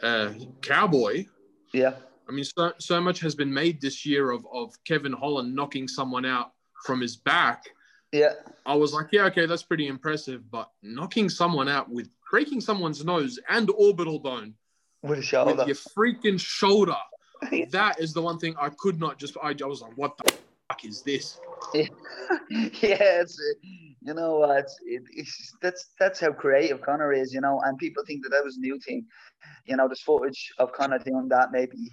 [0.01, 1.25] uh, Cowboy.
[1.73, 1.93] Yeah.
[2.27, 5.87] I mean, so so much has been made this year of of Kevin Holland knocking
[5.87, 6.53] someone out
[6.85, 7.65] from his back
[8.11, 8.33] yeah.
[8.65, 13.03] I was like, yeah, okay, that's pretty impressive, but knocking someone out with breaking someone's
[13.03, 14.53] nose and orbital bone
[15.01, 16.95] with a shoulder, with your freaking shoulder,
[17.71, 19.37] that is the one thing I could not just.
[19.41, 20.33] I, I was like, what the
[20.67, 21.39] fuck is this?
[21.73, 21.87] Yeah,
[22.49, 23.67] yeah it's uh,
[24.01, 28.03] you know it's, it, it's that's that's how creative Conor is, you know, and people
[28.05, 29.05] think that that was a new thing.
[29.65, 31.91] You know, there's footage of Conor doing that maybe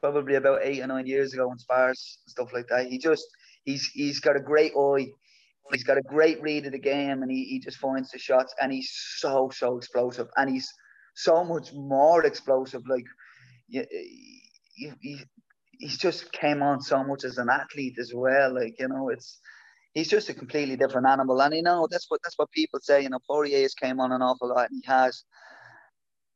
[0.00, 2.86] probably about eight or nine years ago in spars and stuff like that.
[2.86, 3.26] He just
[3.64, 5.12] he's he's got a great eye
[5.72, 8.54] He's got a great read of the game and he, he just finds the shots
[8.60, 10.28] and he's so, so explosive.
[10.36, 10.68] And he's
[11.14, 12.82] so much more explosive.
[12.88, 13.04] Like,
[13.68, 13.84] you,
[14.76, 15.18] you,
[15.78, 18.54] he's just came on so much as an athlete as well.
[18.54, 19.38] Like, you know, it's,
[19.94, 21.40] he's just a completely different animal.
[21.40, 23.02] And you know, that's what, that's what people say.
[23.02, 25.24] You know, Poirier has came on an awful lot and he has.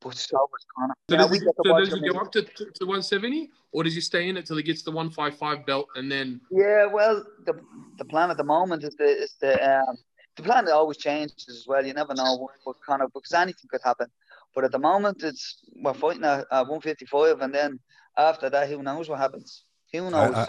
[0.05, 0.95] But so was Conor.
[1.09, 4.01] So, does, he, so does he go up to, to, to 170 or does he
[4.03, 6.41] stay in it till he gets the 155 belt and then?
[6.51, 7.55] Yeah, well, the
[7.97, 9.97] the plan at the moment is the is the um,
[10.37, 11.85] the plan always changes as well.
[11.85, 14.09] You never know what, what kind of because anything could happen.
[14.55, 17.81] But at the moment, it's we're fighting at, at 155, and then
[18.17, 19.65] after that, who knows what happens?
[19.93, 20.35] Who knows?
[20.35, 20.43] I,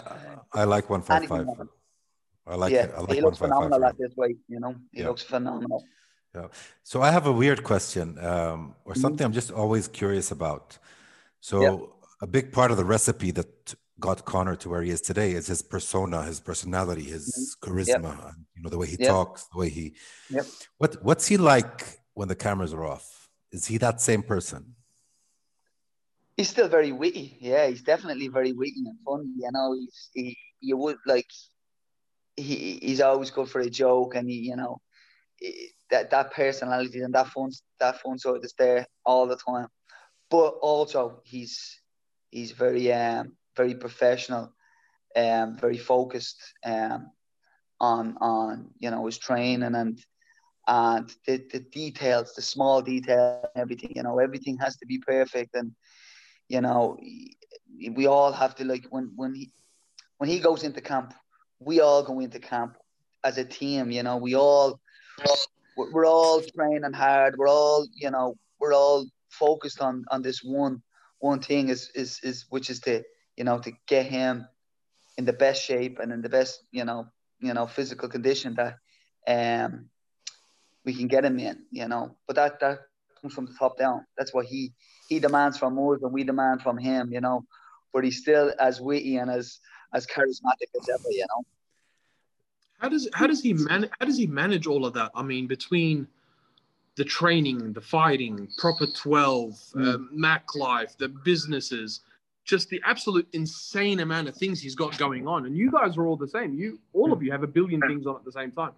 [0.54, 1.68] I, I like 155.
[2.48, 2.92] I like yeah, it.
[2.96, 4.36] I like he looks phenomenal at this weight.
[4.48, 5.08] You know, he Yeah.
[5.08, 5.84] looks phenomenal.
[6.36, 6.48] Yeah.
[6.82, 9.02] So I have a weird question, um, or Mhm.
[9.04, 10.78] something I'm just always curious about.
[11.40, 11.76] So Yeah.
[12.26, 15.46] a big part of the recipe that got Conor to where he is today is
[15.46, 19.12] his persona, his personality, his charisma, and, you know, the way he Yeah.
[19.14, 19.84] talks, the way he.
[20.36, 20.46] Yep.
[20.80, 21.76] What What's he like
[22.18, 23.06] when the cameras are off?
[23.56, 24.62] Is he that same person?
[26.36, 27.38] He's still very witty.
[27.40, 29.32] Yeah, he's definitely very witty and funny.
[29.44, 30.36] You know, he's he.
[30.60, 31.30] You would like.
[32.36, 34.74] He he's always good for a joke, and he you know,
[35.90, 39.68] that that personality and that fun that fun side is there all the time.
[40.30, 41.80] But also he's
[42.30, 44.52] he's very um very professional,
[45.16, 47.10] um very focused um
[47.80, 50.00] on on you know his training and
[50.68, 55.54] and the, the details, the small detail, everything, you know, everything has to be perfect.
[55.54, 55.72] And,
[56.48, 56.96] you know,
[57.94, 59.52] we all have to like when, when he,
[60.18, 61.14] when he goes into camp,
[61.60, 62.76] we all go into camp
[63.24, 64.80] as a team, you know, we all,
[65.76, 67.36] we're we're all training hard.
[67.36, 70.82] We're all, you know, we're all focused on, on this one,
[71.18, 73.02] one thing is, is, is, which is to,
[73.36, 74.46] you know, to get him
[75.18, 77.08] in the best shape and in the best, you know,
[77.40, 78.78] you know, physical condition that,
[79.28, 79.90] um,
[80.86, 82.16] we can get him in, you know.
[82.26, 82.78] But that that
[83.20, 84.06] comes from the top down.
[84.16, 84.72] That's what he
[85.08, 87.44] he demands from us, and we demand from him, you know.
[87.92, 89.58] But he's still as witty and as
[89.92, 91.44] as charismatic as ever, you know.
[92.78, 95.10] How does how does he manage how does he manage all of that?
[95.14, 96.06] I mean, between
[96.96, 102.00] the training, the fighting, proper twelve, uh, Mac life, the businesses,
[102.44, 105.46] just the absolute insane amount of things he's got going on.
[105.46, 106.54] And you guys are all the same.
[106.54, 108.72] You all of you have a billion things on at the same time.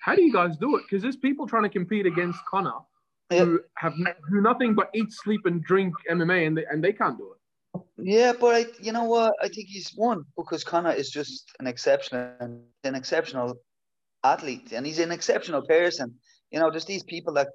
[0.00, 0.82] How do you guys do it?
[0.88, 2.80] Because there's people trying to compete against Conor
[3.30, 7.18] who have do nothing but eat, sleep, and drink MMA, and they, and they can't
[7.18, 7.35] do it.
[7.98, 9.34] Yeah, but I, you know what?
[9.42, 12.30] I think he's won because Conor is just an exceptional,
[12.84, 13.54] an exceptional
[14.22, 16.14] athlete, and he's an exceptional person.
[16.50, 17.48] You know, there's these people that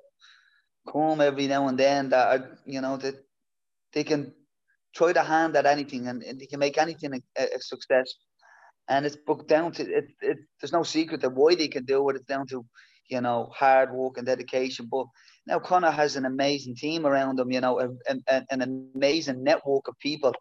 [0.92, 3.16] come every now and then that are, you know, that
[3.94, 4.34] they can
[4.96, 8.14] try to hand at anything and, and they can make anything a, a success.
[8.90, 10.38] And it's booked down to it, it.
[10.60, 12.16] There's no secret that why they can do it.
[12.16, 12.66] It's down to,
[13.10, 14.88] you know, hard work and dedication.
[14.90, 15.08] But
[15.48, 17.52] now Conor has an amazing team around him.
[17.52, 20.34] You know, an, an, an amazing network of people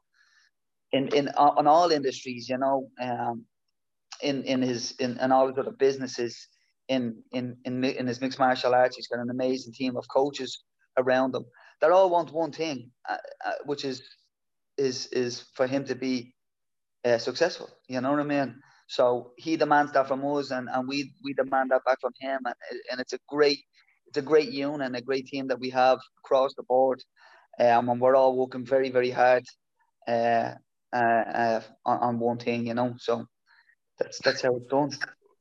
[0.92, 2.48] in in on all industries.
[2.48, 3.44] You know, um,
[4.22, 6.48] in in his in, in all his other businesses.
[6.88, 10.64] In, in in in his mixed martial arts, he's got an amazing team of coaches
[10.96, 11.44] around him
[11.80, 14.02] They all want one thing, uh, uh, which is
[14.76, 16.34] is is for him to be
[17.04, 17.70] uh, successful.
[17.88, 18.60] You know what I mean?
[18.90, 22.40] So he demands that from us, and, and we we demand that back from him,
[22.44, 22.54] and
[22.90, 23.60] and it's a great
[24.08, 27.00] it's a great union, and a great team that we have across the board,
[27.60, 29.44] um, and we're all working very very hard,
[30.08, 30.54] uh,
[30.92, 32.96] uh, uh on, on one thing, you know.
[32.98, 33.26] So
[33.96, 34.90] that's that's how it's done.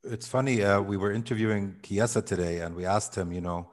[0.04, 0.62] It's funny.
[0.62, 3.72] Uh, we were interviewing Kiesa today, and we asked him, you know,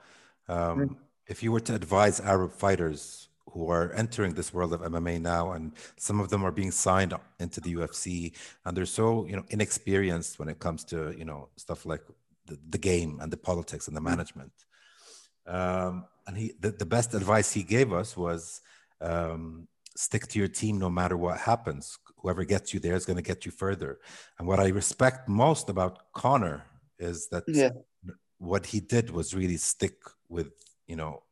[0.49, 0.97] um, Mm.
[1.27, 5.53] if you were to advise Arab fighters who are entering this world of MMA now,
[5.53, 8.33] and some of them are being signed into the UFC,
[8.65, 12.03] and they're so, you know, inexperienced when it comes to, you know, stuff like
[12.47, 14.53] the, the game and the politics and the management.
[15.47, 18.61] Um, and he, the, the best advice he gave us was
[19.01, 21.99] um, stick to your team no matter what happens.
[22.19, 23.99] Whoever gets you there is going to get you further.
[24.39, 26.65] And what I respect most about Conor
[26.99, 27.71] is that Yeah.
[28.39, 29.95] what he did was really stick
[30.29, 30.51] with,
[30.87, 31.23] you know,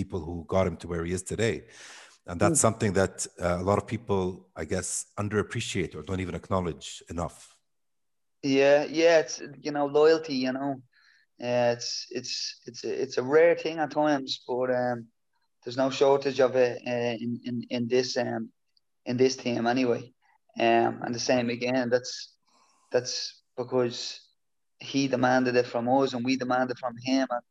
[0.00, 1.56] people who got him to where he is today.
[2.28, 4.22] And that's something that uh, a lot of people,
[4.62, 4.88] I guess,
[5.22, 7.36] underappreciate or don't even acknowledge enough.
[8.42, 10.36] Yeah, yeah, it's you know loyalty.
[10.46, 10.72] You know,
[11.48, 12.34] uh, it's it's
[12.68, 14.98] it's a, it's a rare thing at times, but um,
[15.62, 18.42] there's no shortage of it uh, in in in this um
[19.10, 20.02] in this team anyway.
[20.66, 21.86] Um, and the same again.
[21.94, 22.12] That's
[22.92, 23.14] that's
[23.60, 24.20] because
[24.78, 27.44] he demanded it from us, and we demanded from him, and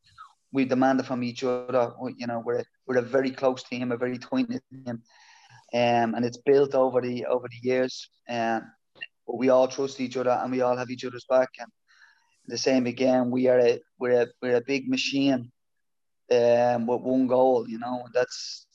[0.51, 1.93] we demanded from each other.
[2.17, 5.01] You know, we're a, we're a very close team, a very tight knit team,
[5.73, 8.10] um, and it's built over the over the years.
[8.29, 8.71] Um,
[9.27, 11.49] we all trust each other and we all have each other's back.
[11.60, 11.69] And
[12.47, 15.51] the same again, we are a we're a we're a big machine,
[16.31, 17.67] um, with one goal.
[17.67, 18.67] You know, that's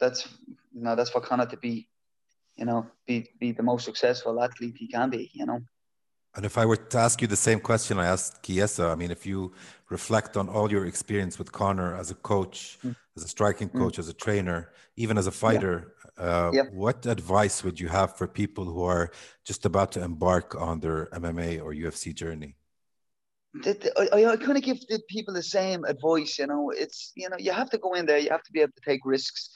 [0.00, 0.28] that's
[0.72, 1.88] you know that's for Conor to be,
[2.56, 5.30] you know, be be the most successful athlete he can be.
[5.34, 5.60] You know.
[6.36, 9.10] And if I were to ask you the same question I asked Kiesa, I mean,
[9.10, 9.52] if you
[9.90, 12.94] reflect on all your experience with Conor as a coach, Mm.
[13.16, 16.64] as a striking coach, as a trainer, even as a fighter, uh, Yeah.
[16.70, 19.10] what advice would you have for people who are
[19.44, 22.56] just about to embark on their MMA or UFC journey?
[23.54, 26.38] the, I, I kind of give the people the same advice.
[26.38, 28.18] You know, it's you know you have to go in there.
[28.18, 29.50] You have to be able to take risks,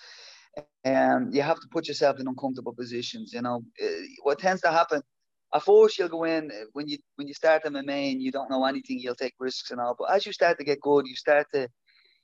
[0.85, 3.33] and you have to put yourself in uncomfortable positions.
[3.33, 3.87] You know, Uh,
[4.23, 5.03] what tends to happen
[5.55, 8.51] at first you'll go in when you when you start in MMA and you don't
[8.51, 9.95] know anything, you'll take risks and all.
[9.99, 11.69] But as you start to get good, you start to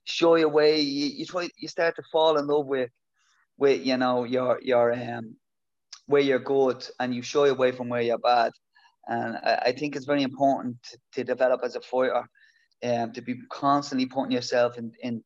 [0.05, 0.81] shy away.
[0.81, 2.91] You, you try you start to fall in love with
[3.59, 5.37] with you know your your um
[6.07, 8.53] where you're good and you show your way from where you're bad.
[9.09, 12.25] And I, I think it's very important to, to develop as a fighter,
[12.83, 15.23] um, to be constantly putting yourself in, in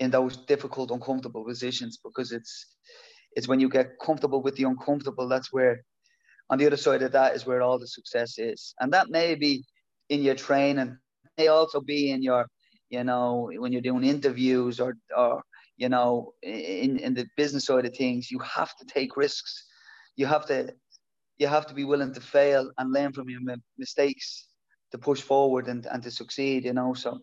[0.00, 2.66] in those difficult, uncomfortable positions because it's
[3.36, 5.84] it's when you get comfortable with the uncomfortable that's where
[6.50, 8.74] on the other side of that is where all the success is.
[8.80, 9.64] And that may be
[10.08, 10.96] in your training,
[11.38, 12.46] may also be in your,
[12.90, 15.42] you know, when you're doing interviews or, or
[15.76, 19.66] you know, in, in the business side of things, you have to take risks.
[20.16, 20.72] You have to,
[21.38, 23.40] you have to be willing to fail and learn from your
[23.78, 24.46] mistakes
[24.92, 26.94] to push forward and, and to succeed, you know.
[26.94, 27.18] So,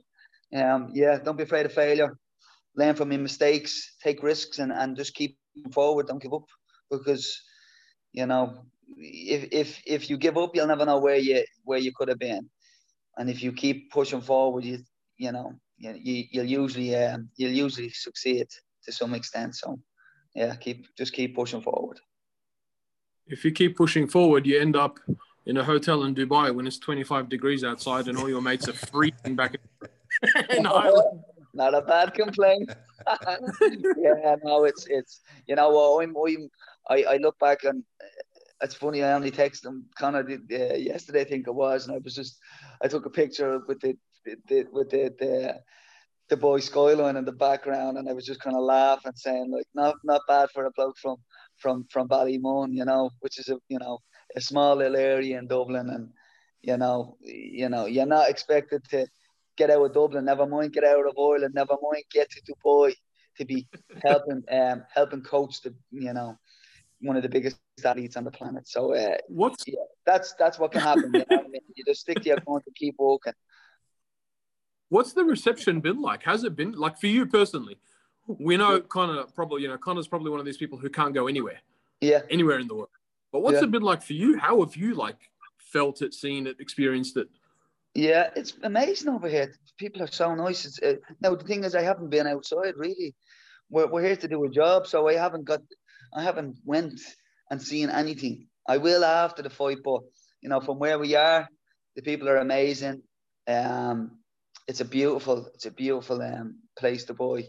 [0.53, 2.17] um, yeah, don't be afraid of failure.
[2.75, 5.37] Learn from your mistakes, take risks, and, and just keep
[5.71, 6.07] forward.
[6.07, 6.45] Don't give up
[6.89, 7.39] because,
[8.11, 8.65] you know,
[8.97, 12.19] if if if you give up, you'll never know where you where you could have
[12.19, 12.49] been,
[13.17, 14.79] and if you keep pushing forward, you
[15.17, 18.47] you know you, you'll usually um, you'll usually succeed
[18.85, 19.55] to some extent.
[19.55, 19.79] So
[20.35, 21.99] yeah, keep just keep pushing forward.
[23.27, 24.99] If you keep pushing forward, you end up
[25.45, 28.73] in a hotel in Dubai when it's 25 degrees outside and all your mates are
[28.73, 29.55] freezing back
[30.51, 31.23] in Ireland.
[31.53, 32.71] Not a bad complaint.
[33.97, 36.49] yeah, no, it's it's you know I'm, I'm
[36.89, 37.83] I, I look back and
[38.61, 39.03] it's funny.
[39.03, 42.15] I only texted him kind of uh, yesterday, I think it was, and I was
[42.15, 42.37] just
[42.81, 45.55] I took a picture with the, the, the with the, the
[46.29, 49.67] the boy skyline in the background, and I was just kind of laughing, saying like,
[49.73, 51.17] not not bad for a bloke from
[51.57, 53.99] from from Ballymun, you know, which is a you know
[54.35, 56.09] a small little area in Dublin, and
[56.61, 59.07] you know, you know, you're not expected to
[59.57, 62.93] get out of Dublin, never mind get out of Ireland, never mind get to Dubai
[63.37, 63.67] to be
[64.03, 66.37] helping um helping coach the you know
[67.01, 68.67] one of the biggest athletes on the planet.
[68.67, 71.11] So uh, what's yeah, that's that's what can happen.
[71.13, 71.61] You, know I mean?
[71.75, 73.33] you just stick to your going to keep walking.
[74.89, 76.23] What's the reception been like?
[76.23, 77.77] Has it been like for you personally?
[78.27, 81.27] We know Conor probably, you know, Conor's probably one of these people who can't go
[81.27, 81.59] anywhere.
[82.01, 82.21] Yeah.
[82.29, 82.89] Anywhere in the world.
[83.31, 83.63] But what's yeah.
[83.63, 84.37] it been like for you?
[84.37, 85.17] How have you like
[85.57, 87.27] felt it, seen it, experienced it?
[87.93, 89.53] Yeah, it's amazing over here.
[89.77, 90.65] People are so nice.
[90.65, 93.15] It's, uh, now the thing is, I haven't been outside really.
[93.69, 95.61] We're, we're here to do a job, so I haven't got
[96.13, 96.99] I haven't went
[97.49, 98.47] and seen anything.
[98.67, 100.01] I will after the fight, but
[100.41, 101.47] you know, from where we are,
[101.95, 103.03] the people are amazing.
[103.47, 104.19] Um,
[104.67, 107.47] it's a beautiful, it's a beautiful um, place to boy,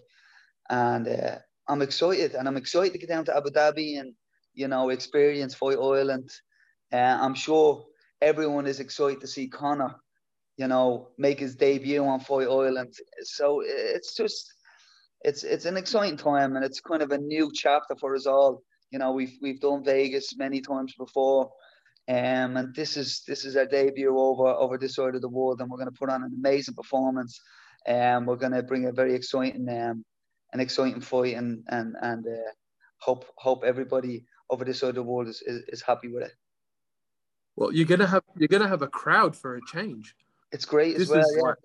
[0.68, 4.14] and uh, I'm excited, and I'm excited to get down to Abu Dhabi and
[4.54, 6.30] you know experience Fight Island.
[6.92, 7.84] Uh, I'm sure
[8.20, 9.96] everyone is excited to see Conor,
[10.56, 12.94] you know, make his debut on Fight Island.
[13.22, 14.52] So it's just
[15.24, 18.62] it's it's an exciting time and it's kind of a new chapter for us all.
[18.90, 21.50] You know, we've we've done Vegas many times before,
[22.08, 25.60] um, and this is this is our debut over over this side of the world,
[25.60, 27.40] and we're going to put on an amazing performance.
[27.84, 30.04] And um, we're going to bring a very exciting um,
[30.52, 32.50] an exciting fight, and and and uh,
[32.98, 36.32] hope hope everybody over this side of the world is, is, is happy with it.
[37.56, 40.14] Well, you're gonna have you're gonna have a crowd for a change.
[40.52, 41.24] It's great this as well.
[41.36, 41.42] Yeah.
[41.42, 41.56] Like,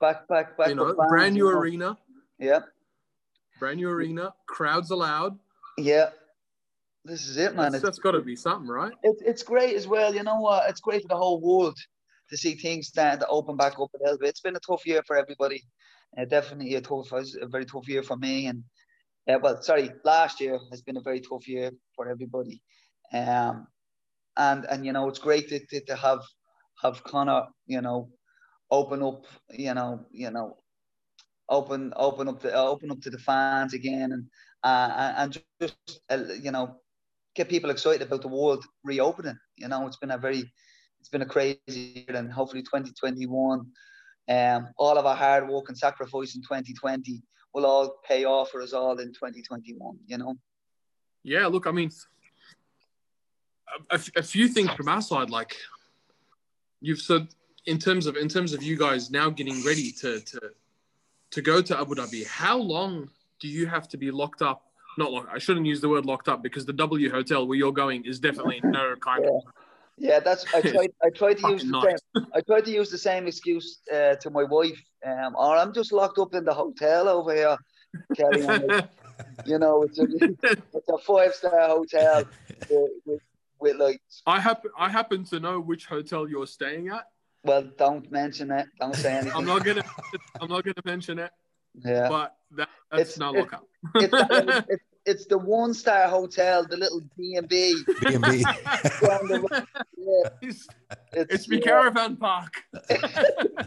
[0.00, 0.68] back back back.
[0.68, 1.98] You know, brand new arena.
[2.38, 2.60] Yeah
[3.58, 5.38] brand new arena, crowds allowed.
[5.76, 6.10] Yeah,
[7.04, 7.72] this is it, man.
[7.72, 8.92] That's, that's got to be something, right?
[9.02, 10.14] It's it's great as well.
[10.14, 10.68] You know what?
[10.68, 11.78] It's great for the whole world
[12.30, 14.28] to see things starting to open back up a little bit.
[14.28, 15.64] It's been a tough year for everybody.
[16.16, 18.46] Uh, definitely a tough, a very tough year for me.
[18.46, 18.64] And
[19.28, 22.62] uh, well, sorry, last year has been a very tough year for everybody.
[23.12, 23.66] Um,
[24.36, 26.20] and and you know it's great to, to, to have
[26.82, 28.10] have Conor, you know,
[28.70, 30.56] open up, you know, you know,
[31.48, 34.26] open open up the open up to the fans again and
[34.64, 36.76] uh, and just uh, you know
[37.38, 39.38] get people excited about the world reopening.
[39.56, 40.50] You know, it's been a very
[41.00, 43.66] it's been a crazy year, and hopefully 2021,
[44.28, 47.22] um, all of our hard work and sacrifice in 2020
[47.54, 49.98] will all pay off for us all in 2021.
[50.06, 50.34] You know.
[51.22, 51.90] Yeah, look, I mean,
[53.90, 55.56] a, a few things from our side, like
[56.80, 57.28] you've said,
[57.66, 60.40] in terms of in terms of you guys now getting ready to to
[61.30, 63.08] to go to Abu Dhabi, how long
[63.40, 64.62] do you have to be locked up?
[64.96, 65.28] Not locked.
[65.32, 68.18] I shouldn't use the word locked up because the W hotel where you're going is
[68.18, 69.30] definitely no kind yeah.
[69.30, 69.42] of.
[70.00, 70.44] Yeah, that's.
[70.54, 70.90] I tried.
[71.02, 71.98] I tried to use the nice.
[72.14, 72.26] same.
[72.34, 74.80] I tried to use the same excuse uh, to my wife.
[75.04, 77.56] Um, or I'm just locked up in the hotel over here,
[78.16, 78.42] Kelly.
[79.44, 80.06] you know, it's a
[80.42, 82.24] it's a five star hotel
[82.70, 83.20] with, with,
[83.60, 84.00] with like.
[84.26, 87.04] I happen I happen to know which hotel you're staying at.
[87.48, 88.66] Well, don't mention it.
[88.78, 89.32] Don't say anything.
[89.36, 89.84] I'm not gonna.
[90.38, 91.30] I'm not gonna mention it.
[91.82, 92.08] Yeah.
[92.08, 93.64] But that, that's it's, not look up.
[93.94, 94.12] it's,
[94.68, 97.74] it's, it's the one star hotel, the little B and B.
[98.02, 98.44] B and B.
[100.00, 100.66] Yeah, It's,
[101.12, 102.52] it's, it's the yeah, caravan park.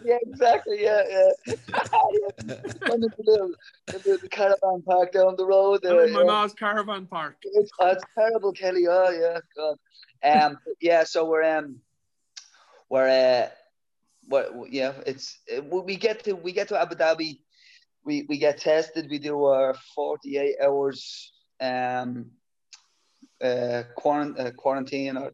[0.03, 0.81] yeah, exactly.
[0.83, 1.55] Yeah, yeah.
[2.87, 3.51] One the little,
[3.87, 6.07] the little caravan park down the road there.
[6.07, 6.25] my yeah.
[6.25, 7.37] ma's caravan park.
[7.43, 8.85] It's, oh, it's terrible, Kelly.
[8.87, 9.77] Oh yeah, God.
[10.23, 11.03] Um, yeah.
[11.03, 11.81] So we're um,
[12.89, 13.49] we're uh,
[14.27, 14.51] what?
[14.71, 17.39] Yeah, it's uh, we get to we get to Abu Dhabi.
[18.05, 19.07] We we get tested.
[19.09, 22.31] We do our forty eight hours um,
[23.41, 25.31] uh, quarant- uh, quarantine or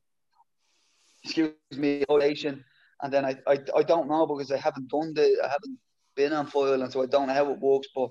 [1.23, 1.69] excuse me,
[2.03, 2.63] isolation.
[3.01, 5.77] And then I, I I don't know because I haven't done the I haven't
[6.15, 7.87] been on Fight Island so I don't know how it works.
[7.95, 8.09] But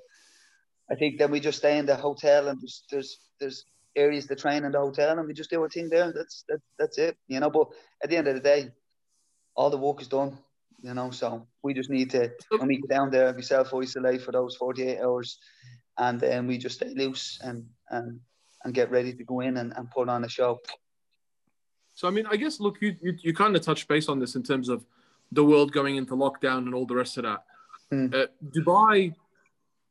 [0.91, 3.64] I think then we just stay in the hotel and there's there's there's
[3.97, 6.12] areas to train in the hotel and we just do our thing there.
[6.12, 7.51] That's that, that's it, you know.
[7.51, 7.68] But
[8.03, 8.70] at the end of the day,
[9.57, 10.39] all the work is done,
[10.83, 11.11] you know.
[11.11, 14.57] So we just need to when we get down there, we self isolate for those
[14.57, 15.39] forty eight hours,
[15.99, 18.20] and then we just stay loose and and
[18.64, 20.61] and get ready to go in and, and put on a show.
[21.95, 24.37] So I mean, I guess look, you you, you kind of touched base on this
[24.37, 24.85] in terms of
[25.33, 27.45] the world going into lockdown and all the rest of that.
[27.91, 28.09] Hmm.
[28.12, 29.14] Uh, Dubai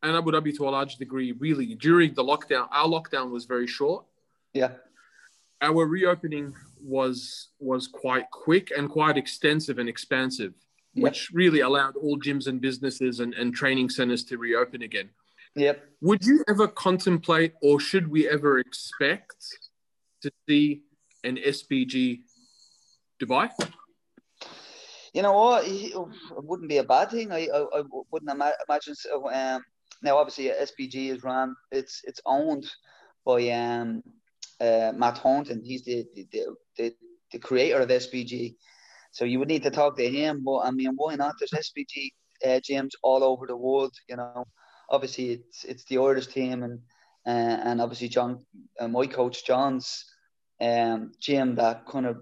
[0.03, 3.67] and Abu Dhabi, to a large degree, really during the lockdown, our lockdown was very
[3.67, 4.05] short.
[4.53, 4.71] Yeah,
[5.61, 10.53] Our reopening was was quite quick and quite extensive and expansive,
[10.95, 11.03] Yep.
[11.03, 15.09] which really allowed all gyms and businesses and, and training centers to reopen again.
[15.53, 15.83] yep.
[15.99, 19.35] Would you ever contemplate, or should we ever expect
[20.21, 20.83] to see
[21.25, 22.21] an SBG
[23.21, 23.51] Dubai?
[25.13, 25.65] You know what?
[25.67, 25.93] It
[26.31, 27.31] wouldn't be a bad thing.
[27.31, 28.95] I I, I wouldn't ima- imagine.
[28.95, 29.63] So, um,
[30.01, 31.55] now, obviously, SBG is run.
[31.71, 32.65] It's it's owned
[33.25, 34.03] by um,
[34.59, 35.61] uh, Matt Thornton.
[35.63, 36.95] He's the the, the the
[37.31, 38.55] the creator of SBG.
[39.15, 40.43] So you would need to talk to him.
[40.43, 41.35] But I mean, why not?
[41.39, 42.11] There's SBG
[42.43, 43.93] uh, gyms all over the world.
[44.09, 44.43] You know,
[44.89, 46.79] obviously it's it's the Irish team and
[47.25, 48.45] uh, and obviously John,
[48.77, 50.03] uh, my coach John's
[50.61, 52.17] um, gym that kind of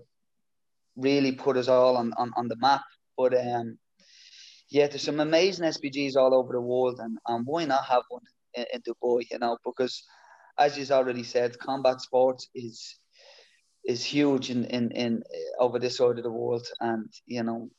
[0.96, 2.84] really put us all on, on, on the map.
[3.18, 3.80] But um,
[4.70, 8.22] yeah, there's some amazing SBGs all over the world, and, and why not have one
[8.54, 9.24] in, in Dubai?
[9.32, 10.04] You know, because
[10.60, 13.00] as you've already said, combat sports is
[13.86, 17.70] is huge in, in, in uh, over this side of the world, and you know,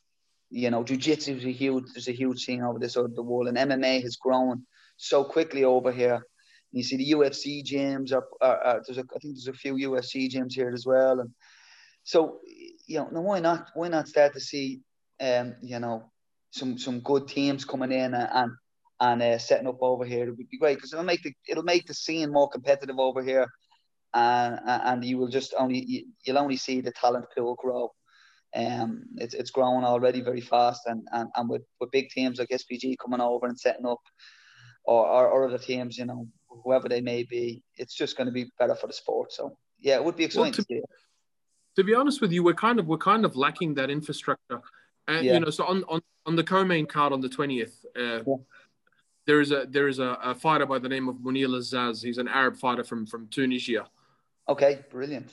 [0.51, 3.23] you know, jiu-jitsu is a huge there's a huge thing over this side of the
[3.23, 6.27] world, and MMA has grown so quickly over here.
[6.73, 9.75] You see the UFC gyms are, are, are there's a, I think there's a few
[9.75, 11.31] UFC gyms here as well, and
[12.03, 12.41] so
[12.87, 13.71] you know, now why not?
[13.75, 14.81] Why not start to see,
[15.21, 16.11] um, you know,
[16.51, 18.53] some some good teams coming in and and,
[19.01, 20.29] and uh, setting up over here?
[20.29, 23.23] It would be great because it'll make the it'll make the scene more competitive over
[23.23, 23.49] here,
[24.15, 27.93] and and you will just only you, you'll only see the talent pool grow.
[28.57, 32.51] Um, it's it's growing already very fast, and and, and with, with big teams like
[32.51, 34.01] SBG coming over and setting up,
[34.85, 38.33] or, or or other teams, you know, whoever they may be, it's just going to
[38.33, 39.33] be better for the sport.
[39.33, 40.81] So yeah, it would be exciting to- to see.
[41.77, 44.61] to be honest with you, we're kind of we're kind of lacking that infrastructure.
[45.09, 45.35] And Yeah.
[45.35, 48.37] you know, so on on, on the co-main card on the twentieth, uh, Yeah.
[49.27, 52.05] there is a there is a, a fighter by the name of Munir Azaz.
[52.05, 53.89] He's an Arab fighter from from Tunisia.
[54.49, 55.31] Okay, brilliant.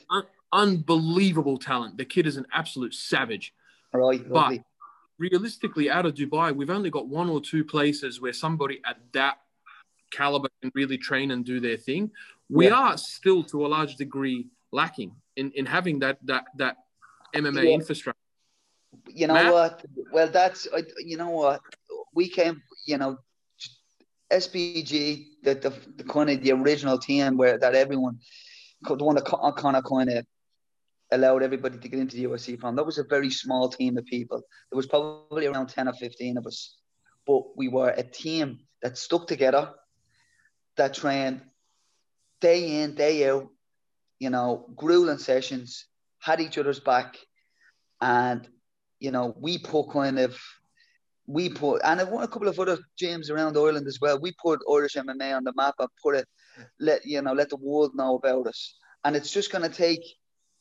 [0.54, 1.98] Unbelievable talent.
[1.98, 3.54] The kid is an absolute savage.
[3.94, 4.64] Right, But lovely.
[5.18, 9.38] realistically, out of Dubai, we've only got one or two places where somebody at that
[10.12, 12.12] caliber can really train and do their thing.
[12.50, 12.76] We Yeah.
[12.76, 16.78] are still, to a large degree, lacking in, in having that that that
[17.34, 17.74] MMA Yeah.
[17.76, 18.18] infrastructure.
[19.08, 19.54] you know Matt?
[19.54, 19.86] what?
[20.12, 20.68] Well, that's
[21.00, 21.62] you know what
[22.14, 22.62] we came.
[22.86, 23.18] You know,
[24.32, 28.20] SBG, the the, the kind of the original team where that everyone,
[28.84, 30.26] the one that kind of kind of
[31.12, 32.76] allowed everybody to get into the UFC from.
[32.76, 34.42] That was a very small team of people.
[34.72, 36.78] There was probably around ten or fifteen of us,
[37.28, 39.72] but we were a team that stuck together,
[40.78, 41.42] that trained
[42.40, 43.48] day in day out.
[44.20, 45.88] You know, grueling sessions,
[46.20, 47.18] had each other's back,
[48.00, 48.48] and
[49.00, 50.40] you know, we put kind of,
[51.28, 54.20] we put, and I want a couple of other gyms around Ireland as well.
[54.20, 56.28] We put Irish MMA on the map and put it,
[56.80, 58.76] let you know, let the world know about us.
[59.04, 60.02] And it's just going to take,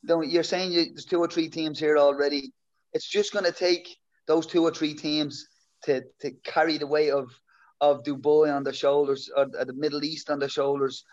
[0.03, 2.53] you're saying you, there's two or three teams here already.
[2.93, 3.97] It's just going to take
[4.27, 5.47] those two or three teams
[5.85, 7.31] to to carry the weight of
[7.81, 11.05] of Dubai on their shoulders or, or the Middle East on their shoulders.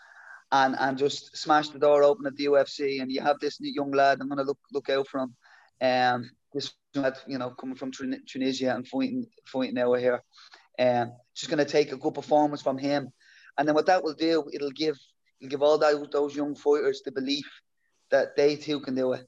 [0.50, 3.90] And, and just smash the door open at the UFC, and you have this young
[3.90, 4.18] lad.
[4.18, 5.36] I'm going to look look out for him.
[5.80, 10.22] Um, this lad, you know, coming from Tunisia and fighting fighting now here.
[10.78, 13.12] Um, just going to take a good performance from him,
[13.56, 14.96] and then what that will do, it'll give
[15.40, 17.46] it'll give all those those young fighters the belief
[18.10, 19.26] that they too can do it,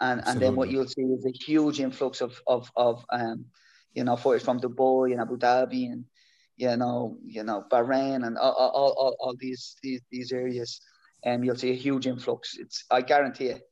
[0.00, 3.46] and and then what you'll see is a huge influx of of of um,
[3.94, 6.04] you know, fighters from Dubai and Abu Dhabi and
[6.56, 10.80] you know, you know, Bahrain and all all, all, all these these these areas.
[11.26, 12.56] um, you'll see a huge influx.
[12.58, 13.62] It's I guarantee it.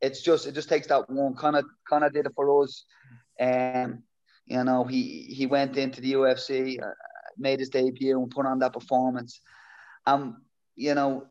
[0.00, 1.34] It's just it just takes that one.
[1.34, 2.84] Conor Conor did it for us.
[3.38, 4.02] and
[4.46, 6.86] you know, he he went into the UFC, uh,
[7.36, 9.40] made his debut, and put on that performance.
[10.06, 10.42] Um,
[10.76, 11.26] you know,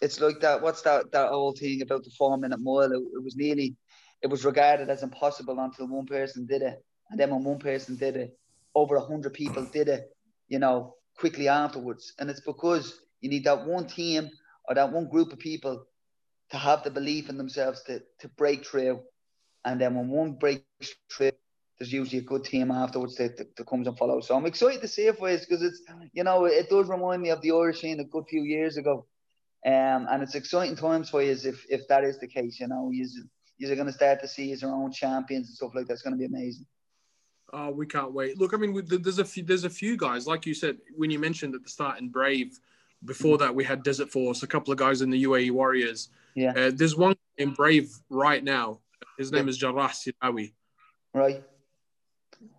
[0.00, 0.62] it's like that.
[0.62, 2.92] What's that that whole thing about the four minute mile?
[2.92, 3.76] It, it was nearly,
[4.22, 7.96] it was regarded as impossible until one person did it, and then when one person
[7.96, 8.36] did it,
[8.74, 10.10] over a hundred people did it.
[10.48, 14.28] You know, quickly afterwards, and it's because you need that one team
[14.68, 15.86] or that one group of people
[16.50, 19.00] to have the belief in themselves to to break through,
[19.64, 20.62] and then when one breaks
[21.10, 21.32] through,
[21.78, 24.26] there's usually a good team afterwards that, that, that comes and follows.
[24.26, 25.82] So I'm excited to see it for because it's
[26.12, 29.06] you know it does remind me of the Irish scene a good few years ago,
[29.64, 32.60] um, and it's exciting times for you if if that is the case.
[32.60, 33.08] You know, you're,
[33.58, 36.18] you're going to start to see your own champions and stuff like that's going to
[36.18, 36.66] be amazing.
[37.52, 38.38] Oh, we can't wait.
[38.38, 41.18] Look, I mean, there's a few, there's a few guys like you said when you
[41.18, 42.58] mentioned at the start in Brave.
[43.04, 46.08] Before that, we had Desert Force, a couple of guys in the UAE Warriors.
[46.36, 46.52] Yeah.
[46.52, 48.80] Uh, there's one in Brave right now.
[49.18, 49.50] His name yeah.
[49.50, 50.52] is Jarrah Sirawi.
[51.12, 51.42] Right.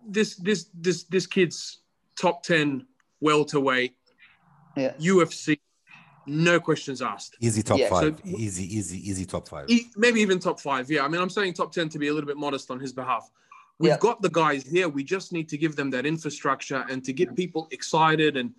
[0.06, 1.78] This this this this kid's
[2.20, 2.86] top ten
[3.20, 3.94] welterweight.
[4.76, 4.92] Yeah.
[4.98, 5.58] UFC,
[6.26, 7.36] no questions asked.
[7.40, 7.88] Easy top yeah.
[7.88, 8.18] five.
[8.18, 9.68] So, easy, easy, easy top five.
[9.96, 10.90] maybe even top five.
[10.90, 11.04] Yeah.
[11.04, 13.30] I mean, I'm saying top ten to be a little bit modest on his behalf.
[13.78, 13.98] We've yeah.
[13.98, 14.88] got the guys here.
[14.88, 18.52] We just need to give them that infrastructure and to get people excited and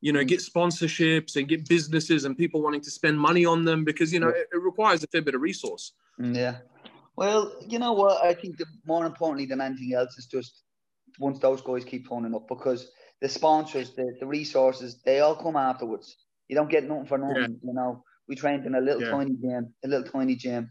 [0.00, 3.84] you know, get sponsorships and get businesses and people wanting to spend money on them
[3.84, 5.92] because, you know, it, it requires a fair bit of resource.
[6.20, 6.58] Mm, yeah.
[7.16, 8.22] Well, you know what?
[8.22, 10.62] I think the, more importantly than anything else is just
[11.18, 12.90] once those guys keep turning up because
[13.22, 16.16] the sponsors, the, the resources, they all come afterwards.
[16.48, 17.58] You don't get nothing for nothing.
[17.62, 17.68] Yeah.
[17.68, 19.10] You know, we trained in a little yeah.
[19.10, 20.70] tiny gym, a little tiny gym.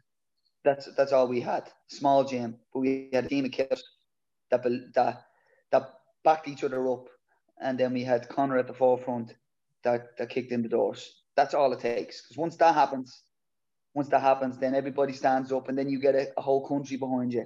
[0.63, 2.57] That's that's all we had, small gym.
[2.73, 3.83] But we had a team of kids
[4.51, 4.63] that
[4.95, 5.25] that
[5.71, 5.89] that
[6.23, 7.07] backed each other up
[7.61, 9.33] and then we had Conor at the forefront
[9.83, 11.23] that, that kicked in the doors.
[11.35, 12.21] That's all it takes.
[12.21, 13.21] Because once that happens,
[13.93, 16.97] once that happens, then everybody stands up, and then you get a, a whole country
[16.97, 17.45] behind you,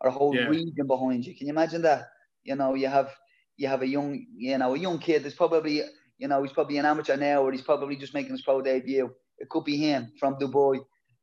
[0.00, 0.46] or a whole yeah.
[0.46, 1.36] region behind you.
[1.36, 2.08] Can you imagine that?
[2.44, 3.14] You know, you have
[3.56, 5.82] you have a young, you know, a young kid that's probably,
[6.18, 9.10] you know, he's probably an amateur now, or he's probably just making his pro debut.
[9.38, 10.80] It could be him from Dubai.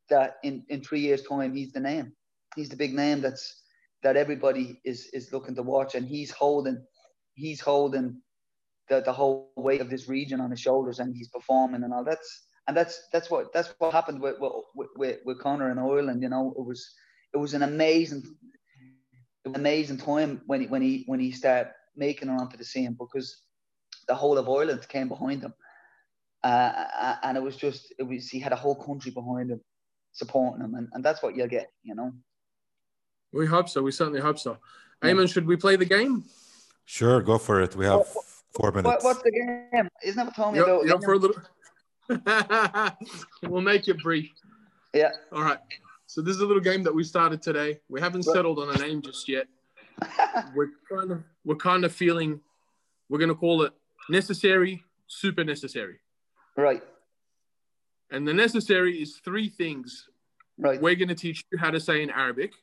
[0.09, 2.13] That in in three years' time, he's the name.
[2.55, 3.63] He's the big name that's
[4.03, 6.83] that everybody is is looking to watch, and he's holding
[7.39, 8.21] he's holding
[8.89, 12.03] the, the whole weight of this region on his shoulders and he's performing and all.
[12.03, 14.35] That's and that's that's what that's what happened with
[14.75, 16.53] with, with, with Conor in Ireland you know.
[16.57, 16.93] It was
[17.33, 18.23] it was an amazing
[19.45, 23.41] amazing time when he when he when he started making it onto the scene because
[24.07, 25.53] the whole of Ireland came behind him.
[26.41, 29.61] Uh, and it was just it was he had a whole country behind him
[30.11, 32.11] supporting him and, and that's what you'll get you know.
[33.31, 33.83] We hope so.
[33.83, 34.57] We certainly hope so.
[35.03, 35.11] Yeah.
[35.11, 36.23] Ayman should we play the game
[36.89, 37.75] Sure, go for it.
[37.75, 38.07] We have
[38.51, 38.87] four minutes.
[38.87, 39.87] What, what's the game?
[40.03, 40.87] Isn't that what told me about?
[40.87, 41.39] Yep, for a little.
[43.47, 44.31] we'll make it brief.
[44.95, 45.11] Yeah.
[45.31, 45.59] All right.
[46.07, 47.79] So this is a little game that we started today.
[47.89, 49.45] We haven't settled on a name just yet.
[50.55, 52.41] we're kind of we're kind of feeling
[53.07, 53.73] we're gonna call it
[54.09, 55.99] necessary, super necessary.
[56.57, 56.81] Right.
[58.09, 60.09] And the necessary is three things.
[60.57, 60.81] Right.
[60.81, 62.53] We're gonna teach you how to say in Arabic.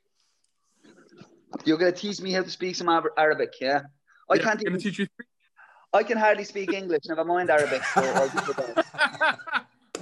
[1.64, 3.82] You're gonna teach me how to speak some Arabic, yeah?
[4.30, 5.06] I yeah, can't even teach you.
[5.06, 5.26] Three.
[5.92, 7.82] I can hardly speak English, never mind Arabic.
[7.84, 8.02] So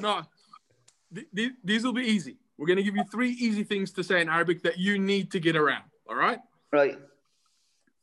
[0.01, 0.23] no,
[1.35, 2.37] th- these will be easy.
[2.57, 5.31] We're going to give you three easy things to say in Arabic that you need
[5.33, 5.85] to get around.
[6.09, 6.39] All right.
[6.73, 6.99] Right.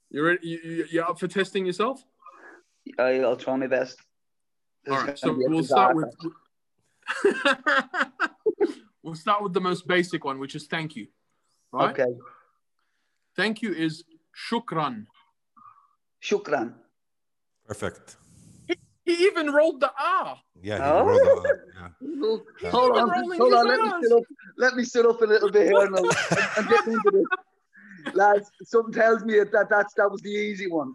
[0.10, 0.48] You ready?
[0.48, 2.04] You, you up for testing yourself?
[3.00, 3.98] I, will try my best.
[4.84, 5.18] This All right.
[5.18, 6.14] So we'll start with.
[9.04, 11.08] we'll start with the most basic one, which is thank you.
[11.72, 11.92] Right.
[11.92, 12.12] Okay.
[13.36, 14.04] Thank you is
[14.50, 15.06] shukran.
[16.22, 16.74] Shukran.
[17.68, 18.18] Perfect.
[18.68, 20.38] He, he even rolled the R.
[20.62, 21.06] Yeah, he oh.
[21.06, 21.50] rolled the
[21.82, 21.92] R.
[22.62, 22.70] Yeah.
[22.70, 23.68] Hold on, hold on.
[23.68, 24.24] Let me, sit up,
[24.58, 28.14] let me sit up a little bit here and, and get into this.
[28.14, 30.94] Lads, something tells me that that's, that was the easy one.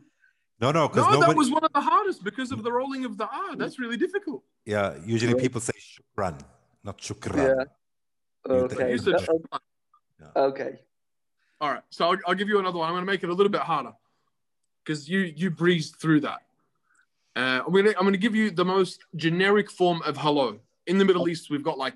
[0.61, 1.33] No, no, because no, nobody...
[1.33, 3.57] that was one of the hardest because of the rolling of the R.
[3.57, 4.43] That's really difficult.
[4.65, 6.41] Yeah, usually people say shukran,
[6.83, 7.37] not shukran.
[7.37, 8.53] Yeah.
[8.53, 8.93] Okay.
[8.93, 9.61] You said shukran.
[10.35, 10.81] Okay.
[11.61, 11.83] All right.
[11.91, 12.89] So I'll, I'll give you another one.
[12.89, 13.93] I'm going to make it a little bit harder
[14.87, 16.43] because you you breezed through that.
[17.35, 20.59] Uh, I'm gonna I'm gonna give you the most generic form of hello.
[20.87, 21.95] In the Middle East, we've got like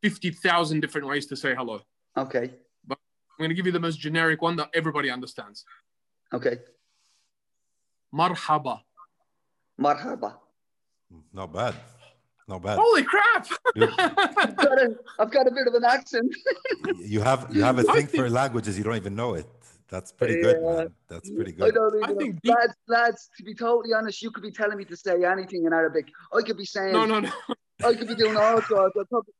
[0.00, 1.80] fifty thousand different ways to say hello.
[2.16, 2.54] Okay.
[2.86, 2.98] But
[3.38, 5.64] I'm gonna give you the most generic one that everybody understands.
[6.32, 6.58] Okay.
[8.14, 8.80] Marhaba.
[9.80, 10.34] Marhaba.
[11.32, 11.74] Not bad.
[12.48, 12.78] Not bad.
[12.78, 13.46] Holy crap!
[13.76, 16.34] I've, got a, I've got a bit of an accent.
[16.98, 19.46] you have you have a thing for languages you don't even know it.
[19.92, 20.88] That's pretty good, man.
[21.06, 21.68] That's pretty good.
[21.68, 24.78] I don't even I think lads, lads, to be totally honest, you could be telling
[24.78, 26.06] me to say anything in Arabic.
[26.32, 27.30] I could be saying No, no, no.
[27.84, 28.96] I could be doing all sorts.
[28.96, 29.34] I'll probably,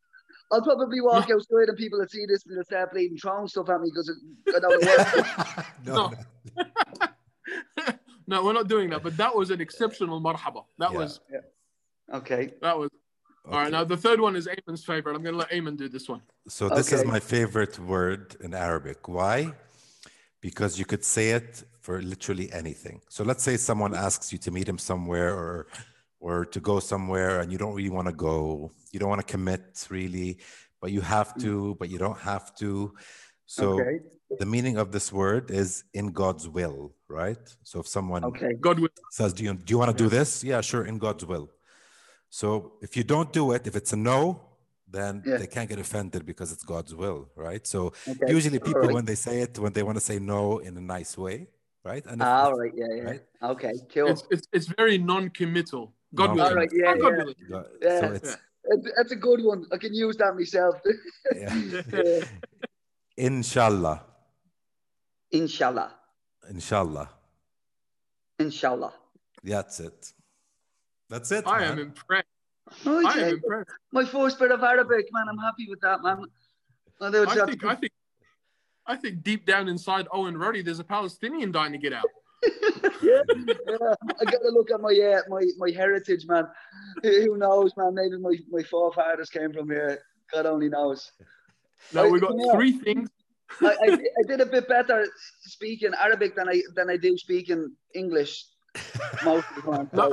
[0.53, 3.71] I'll probably walk outside and people will see this and they'll start bleeding, throwing stuff
[3.71, 4.15] at me because
[4.55, 5.05] I don't know
[5.87, 6.13] no, No.
[7.87, 7.95] no.
[8.27, 9.03] no, we're not doing that.
[9.03, 10.67] But that was an exceptional marhaba.
[10.77, 10.99] That Yeah.
[10.99, 11.21] was
[12.13, 12.53] Okay.
[12.61, 12.91] that was.
[13.47, 13.73] All right.
[13.73, 15.17] Now the third one is Ayman's favorite.
[15.17, 16.21] I'm going to let Eamon do this one.
[16.47, 19.09] So this is my favorite word in Arabic.
[19.09, 19.55] Why?
[20.43, 23.01] Because you could say it for literally anything.
[23.09, 25.67] So let's say someone asks you to meet him somewhere or
[26.21, 28.71] or to go somewhere and you don't really want to go.
[28.93, 30.39] You don't want to commit really,
[30.81, 32.95] but you have to, but you don't have to.
[33.47, 33.99] So okay.
[34.39, 37.45] the meaning of this word is in God's will, right?
[37.65, 38.53] So if someone Okay.
[38.61, 38.95] God will.
[39.11, 41.47] says, "Do you do you want to do this?" Yeah, sure, in God's will.
[42.31, 42.49] So
[42.81, 44.41] if you don't do it, if it's a no,
[44.93, 45.39] then Yeah.
[45.41, 47.67] they can't get offended because it's God's will, right?
[47.67, 48.31] So Okay.
[48.39, 48.95] usually people Alright.
[48.95, 51.49] when they say it, when they want to say no in a nice way,
[51.91, 52.05] right?
[52.11, 52.75] And if- Ah, all right.
[52.81, 52.87] Yeah.
[52.99, 53.03] Yeah.
[53.11, 53.23] right?
[53.53, 53.73] Okay.
[53.95, 54.09] Cool.
[54.13, 55.85] It's it's it's very non-committal.
[56.15, 56.51] God Non- willing.
[56.53, 57.19] All right, yeah, Ah, God yeah.
[57.21, 57.41] willing.
[57.83, 58.01] Yeah.
[58.01, 58.33] So it's
[58.73, 59.61] It's- That's a good one.
[59.75, 60.75] I can use that myself.
[61.43, 61.53] yeah.
[61.93, 62.25] Yeah.
[63.29, 63.99] inshallah,
[65.41, 65.91] Inshallah.
[66.49, 67.09] inshallah.
[68.39, 68.93] Inshallah.
[69.43, 70.13] That's it.
[71.11, 71.45] That's it.
[71.47, 71.73] I man.
[71.73, 72.29] am impressed.
[72.87, 73.09] Okay.
[73.09, 73.71] I am impressed.
[73.93, 75.27] My first bit of Arabic, man.
[75.29, 76.25] I'm happy with that, man.
[77.01, 77.93] Would I think I think
[78.87, 82.05] I think deep down inside Owen Roddy, there's a Palestinian dying to get out.
[83.03, 83.95] yeah, yeah.
[84.21, 86.47] I gotta look at my uh, my my heritage, man.
[87.03, 87.95] Who knows, man?
[87.95, 90.01] Maybe my, my forefathers came from here.
[90.33, 91.13] God only knows.
[91.93, 92.53] Now I- we got yeah.
[92.53, 93.11] three things.
[93.61, 95.07] I, I, I did a bit better
[95.43, 98.47] speaking Arabic than I than I do speaking English
[99.25, 100.13] most of the time.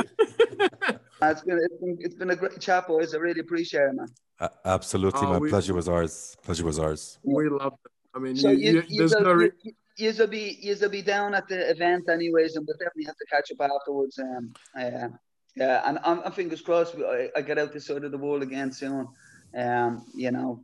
[0.89, 3.13] Uh, it's been it's been it's been a great chat, boys.
[3.13, 4.07] I really appreciate it, man.
[4.39, 5.21] A- absolutely.
[5.23, 6.37] Oh, My we- pleasure was ours.
[6.43, 7.19] Pleasure was ours.
[7.23, 7.91] We love it.
[8.15, 11.01] I mean, So you, you, you, you, there's no re- you, you'll be you'll be
[11.01, 14.17] down at the event anyways, and we'll definitely have to catch up afterwards.
[14.19, 15.09] Um, uh,
[15.55, 16.95] yeah, and I'm, I'm fingers crossed.
[16.95, 19.07] I, I get out this side of the world again soon.
[19.55, 20.63] Um, you know,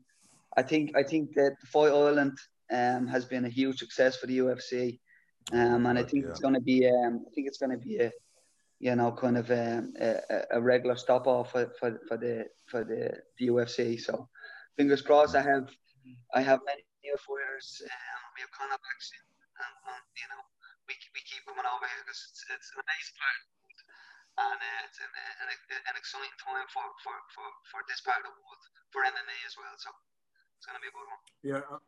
[0.57, 2.37] I think I think that Fight Island
[2.71, 4.99] um has been a huge success for the UFC,
[5.51, 7.97] um, and I think it's going to be um I think it's going to be
[7.97, 8.11] a
[8.79, 12.45] you know kind of um, a, a- a regular stop off for, for, for the
[12.67, 13.99] for the, the UFC.
[13.99, 14.27] So
[14.77, 15.35] fingers crossed.
[15.35, 15.69] I have
[16.33, 17.81] I have many new fighters.
[17.83, 19.21] Um, we have Conor Baxter,
[19.63, 20.41] and, and you know
[20.87, 23.39] we we keep coming over here because it's, it's an amazing part
[24.35, 25.47] and uh, it's an, an,
[25.87, 28.59] an exciting time for, for, for, for this part of the world
[28.91, 29.71] for MMA as well.
[29.79, 29.87] So
[30.59, 31.23] it's gonna be a good one.
[31.39, 31.79] Yeah.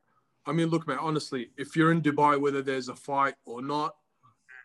[0.48, 3.96] I mean, look, man, honestly, if you're in Dubai, whether there's a fight or not,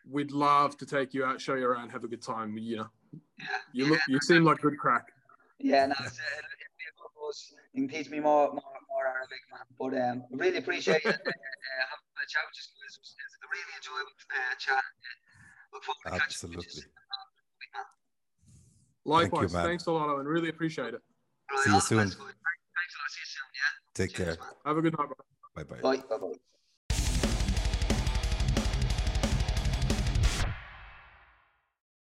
[0.08, 2.56] we'd love to take you out, show you around, have a good time.
[2.58, 2.90] You know,
[3.38, 3.46] Yeah.
[3.72, 5.12] you look, you seem like good crack.
[5.58, 7.54] Yeah, no, it's, uh, it'll be a good buzz.
[7.72, 9.66] You can teach me more, more, more Arabic, man.
[9.78, 11.06] But um, I really appreciate it.
[11.06, 12.94] uh, uh, having a chat with you guys.
[12.94, 14.78] It was, a really enjoyable uh, chat.
[14.78, 16.82] Uh, look forward to catching up with you.
[16.82, 16.82] Absolutely.
[16.82, 16.90] soon,
[17.74, 17.86] man.
[19.04, 19.52] Likewise.
[19.52, 19.64] man.
[19.64, 20.26] Thanks a lot, Owen.
[20.26, 21.02] Really appreciate it.
[21.50, 21.98] Right, See you soon.
[21.98, 22.30] Thanks a lot.
[23.10, 23.48] See you soon.
[23.54, 23.94] Yeah.
[23.94, 24.44] Take Cheers, care.
[24.44, 24.54] man.
[24.66, 25.16] Have a good night, bro.
[25.54, 25.80] Bye bye.
[25.80, 26.02] Bye.
[26.08, 26.18] Bye.
[26.18, 26.51] Bye.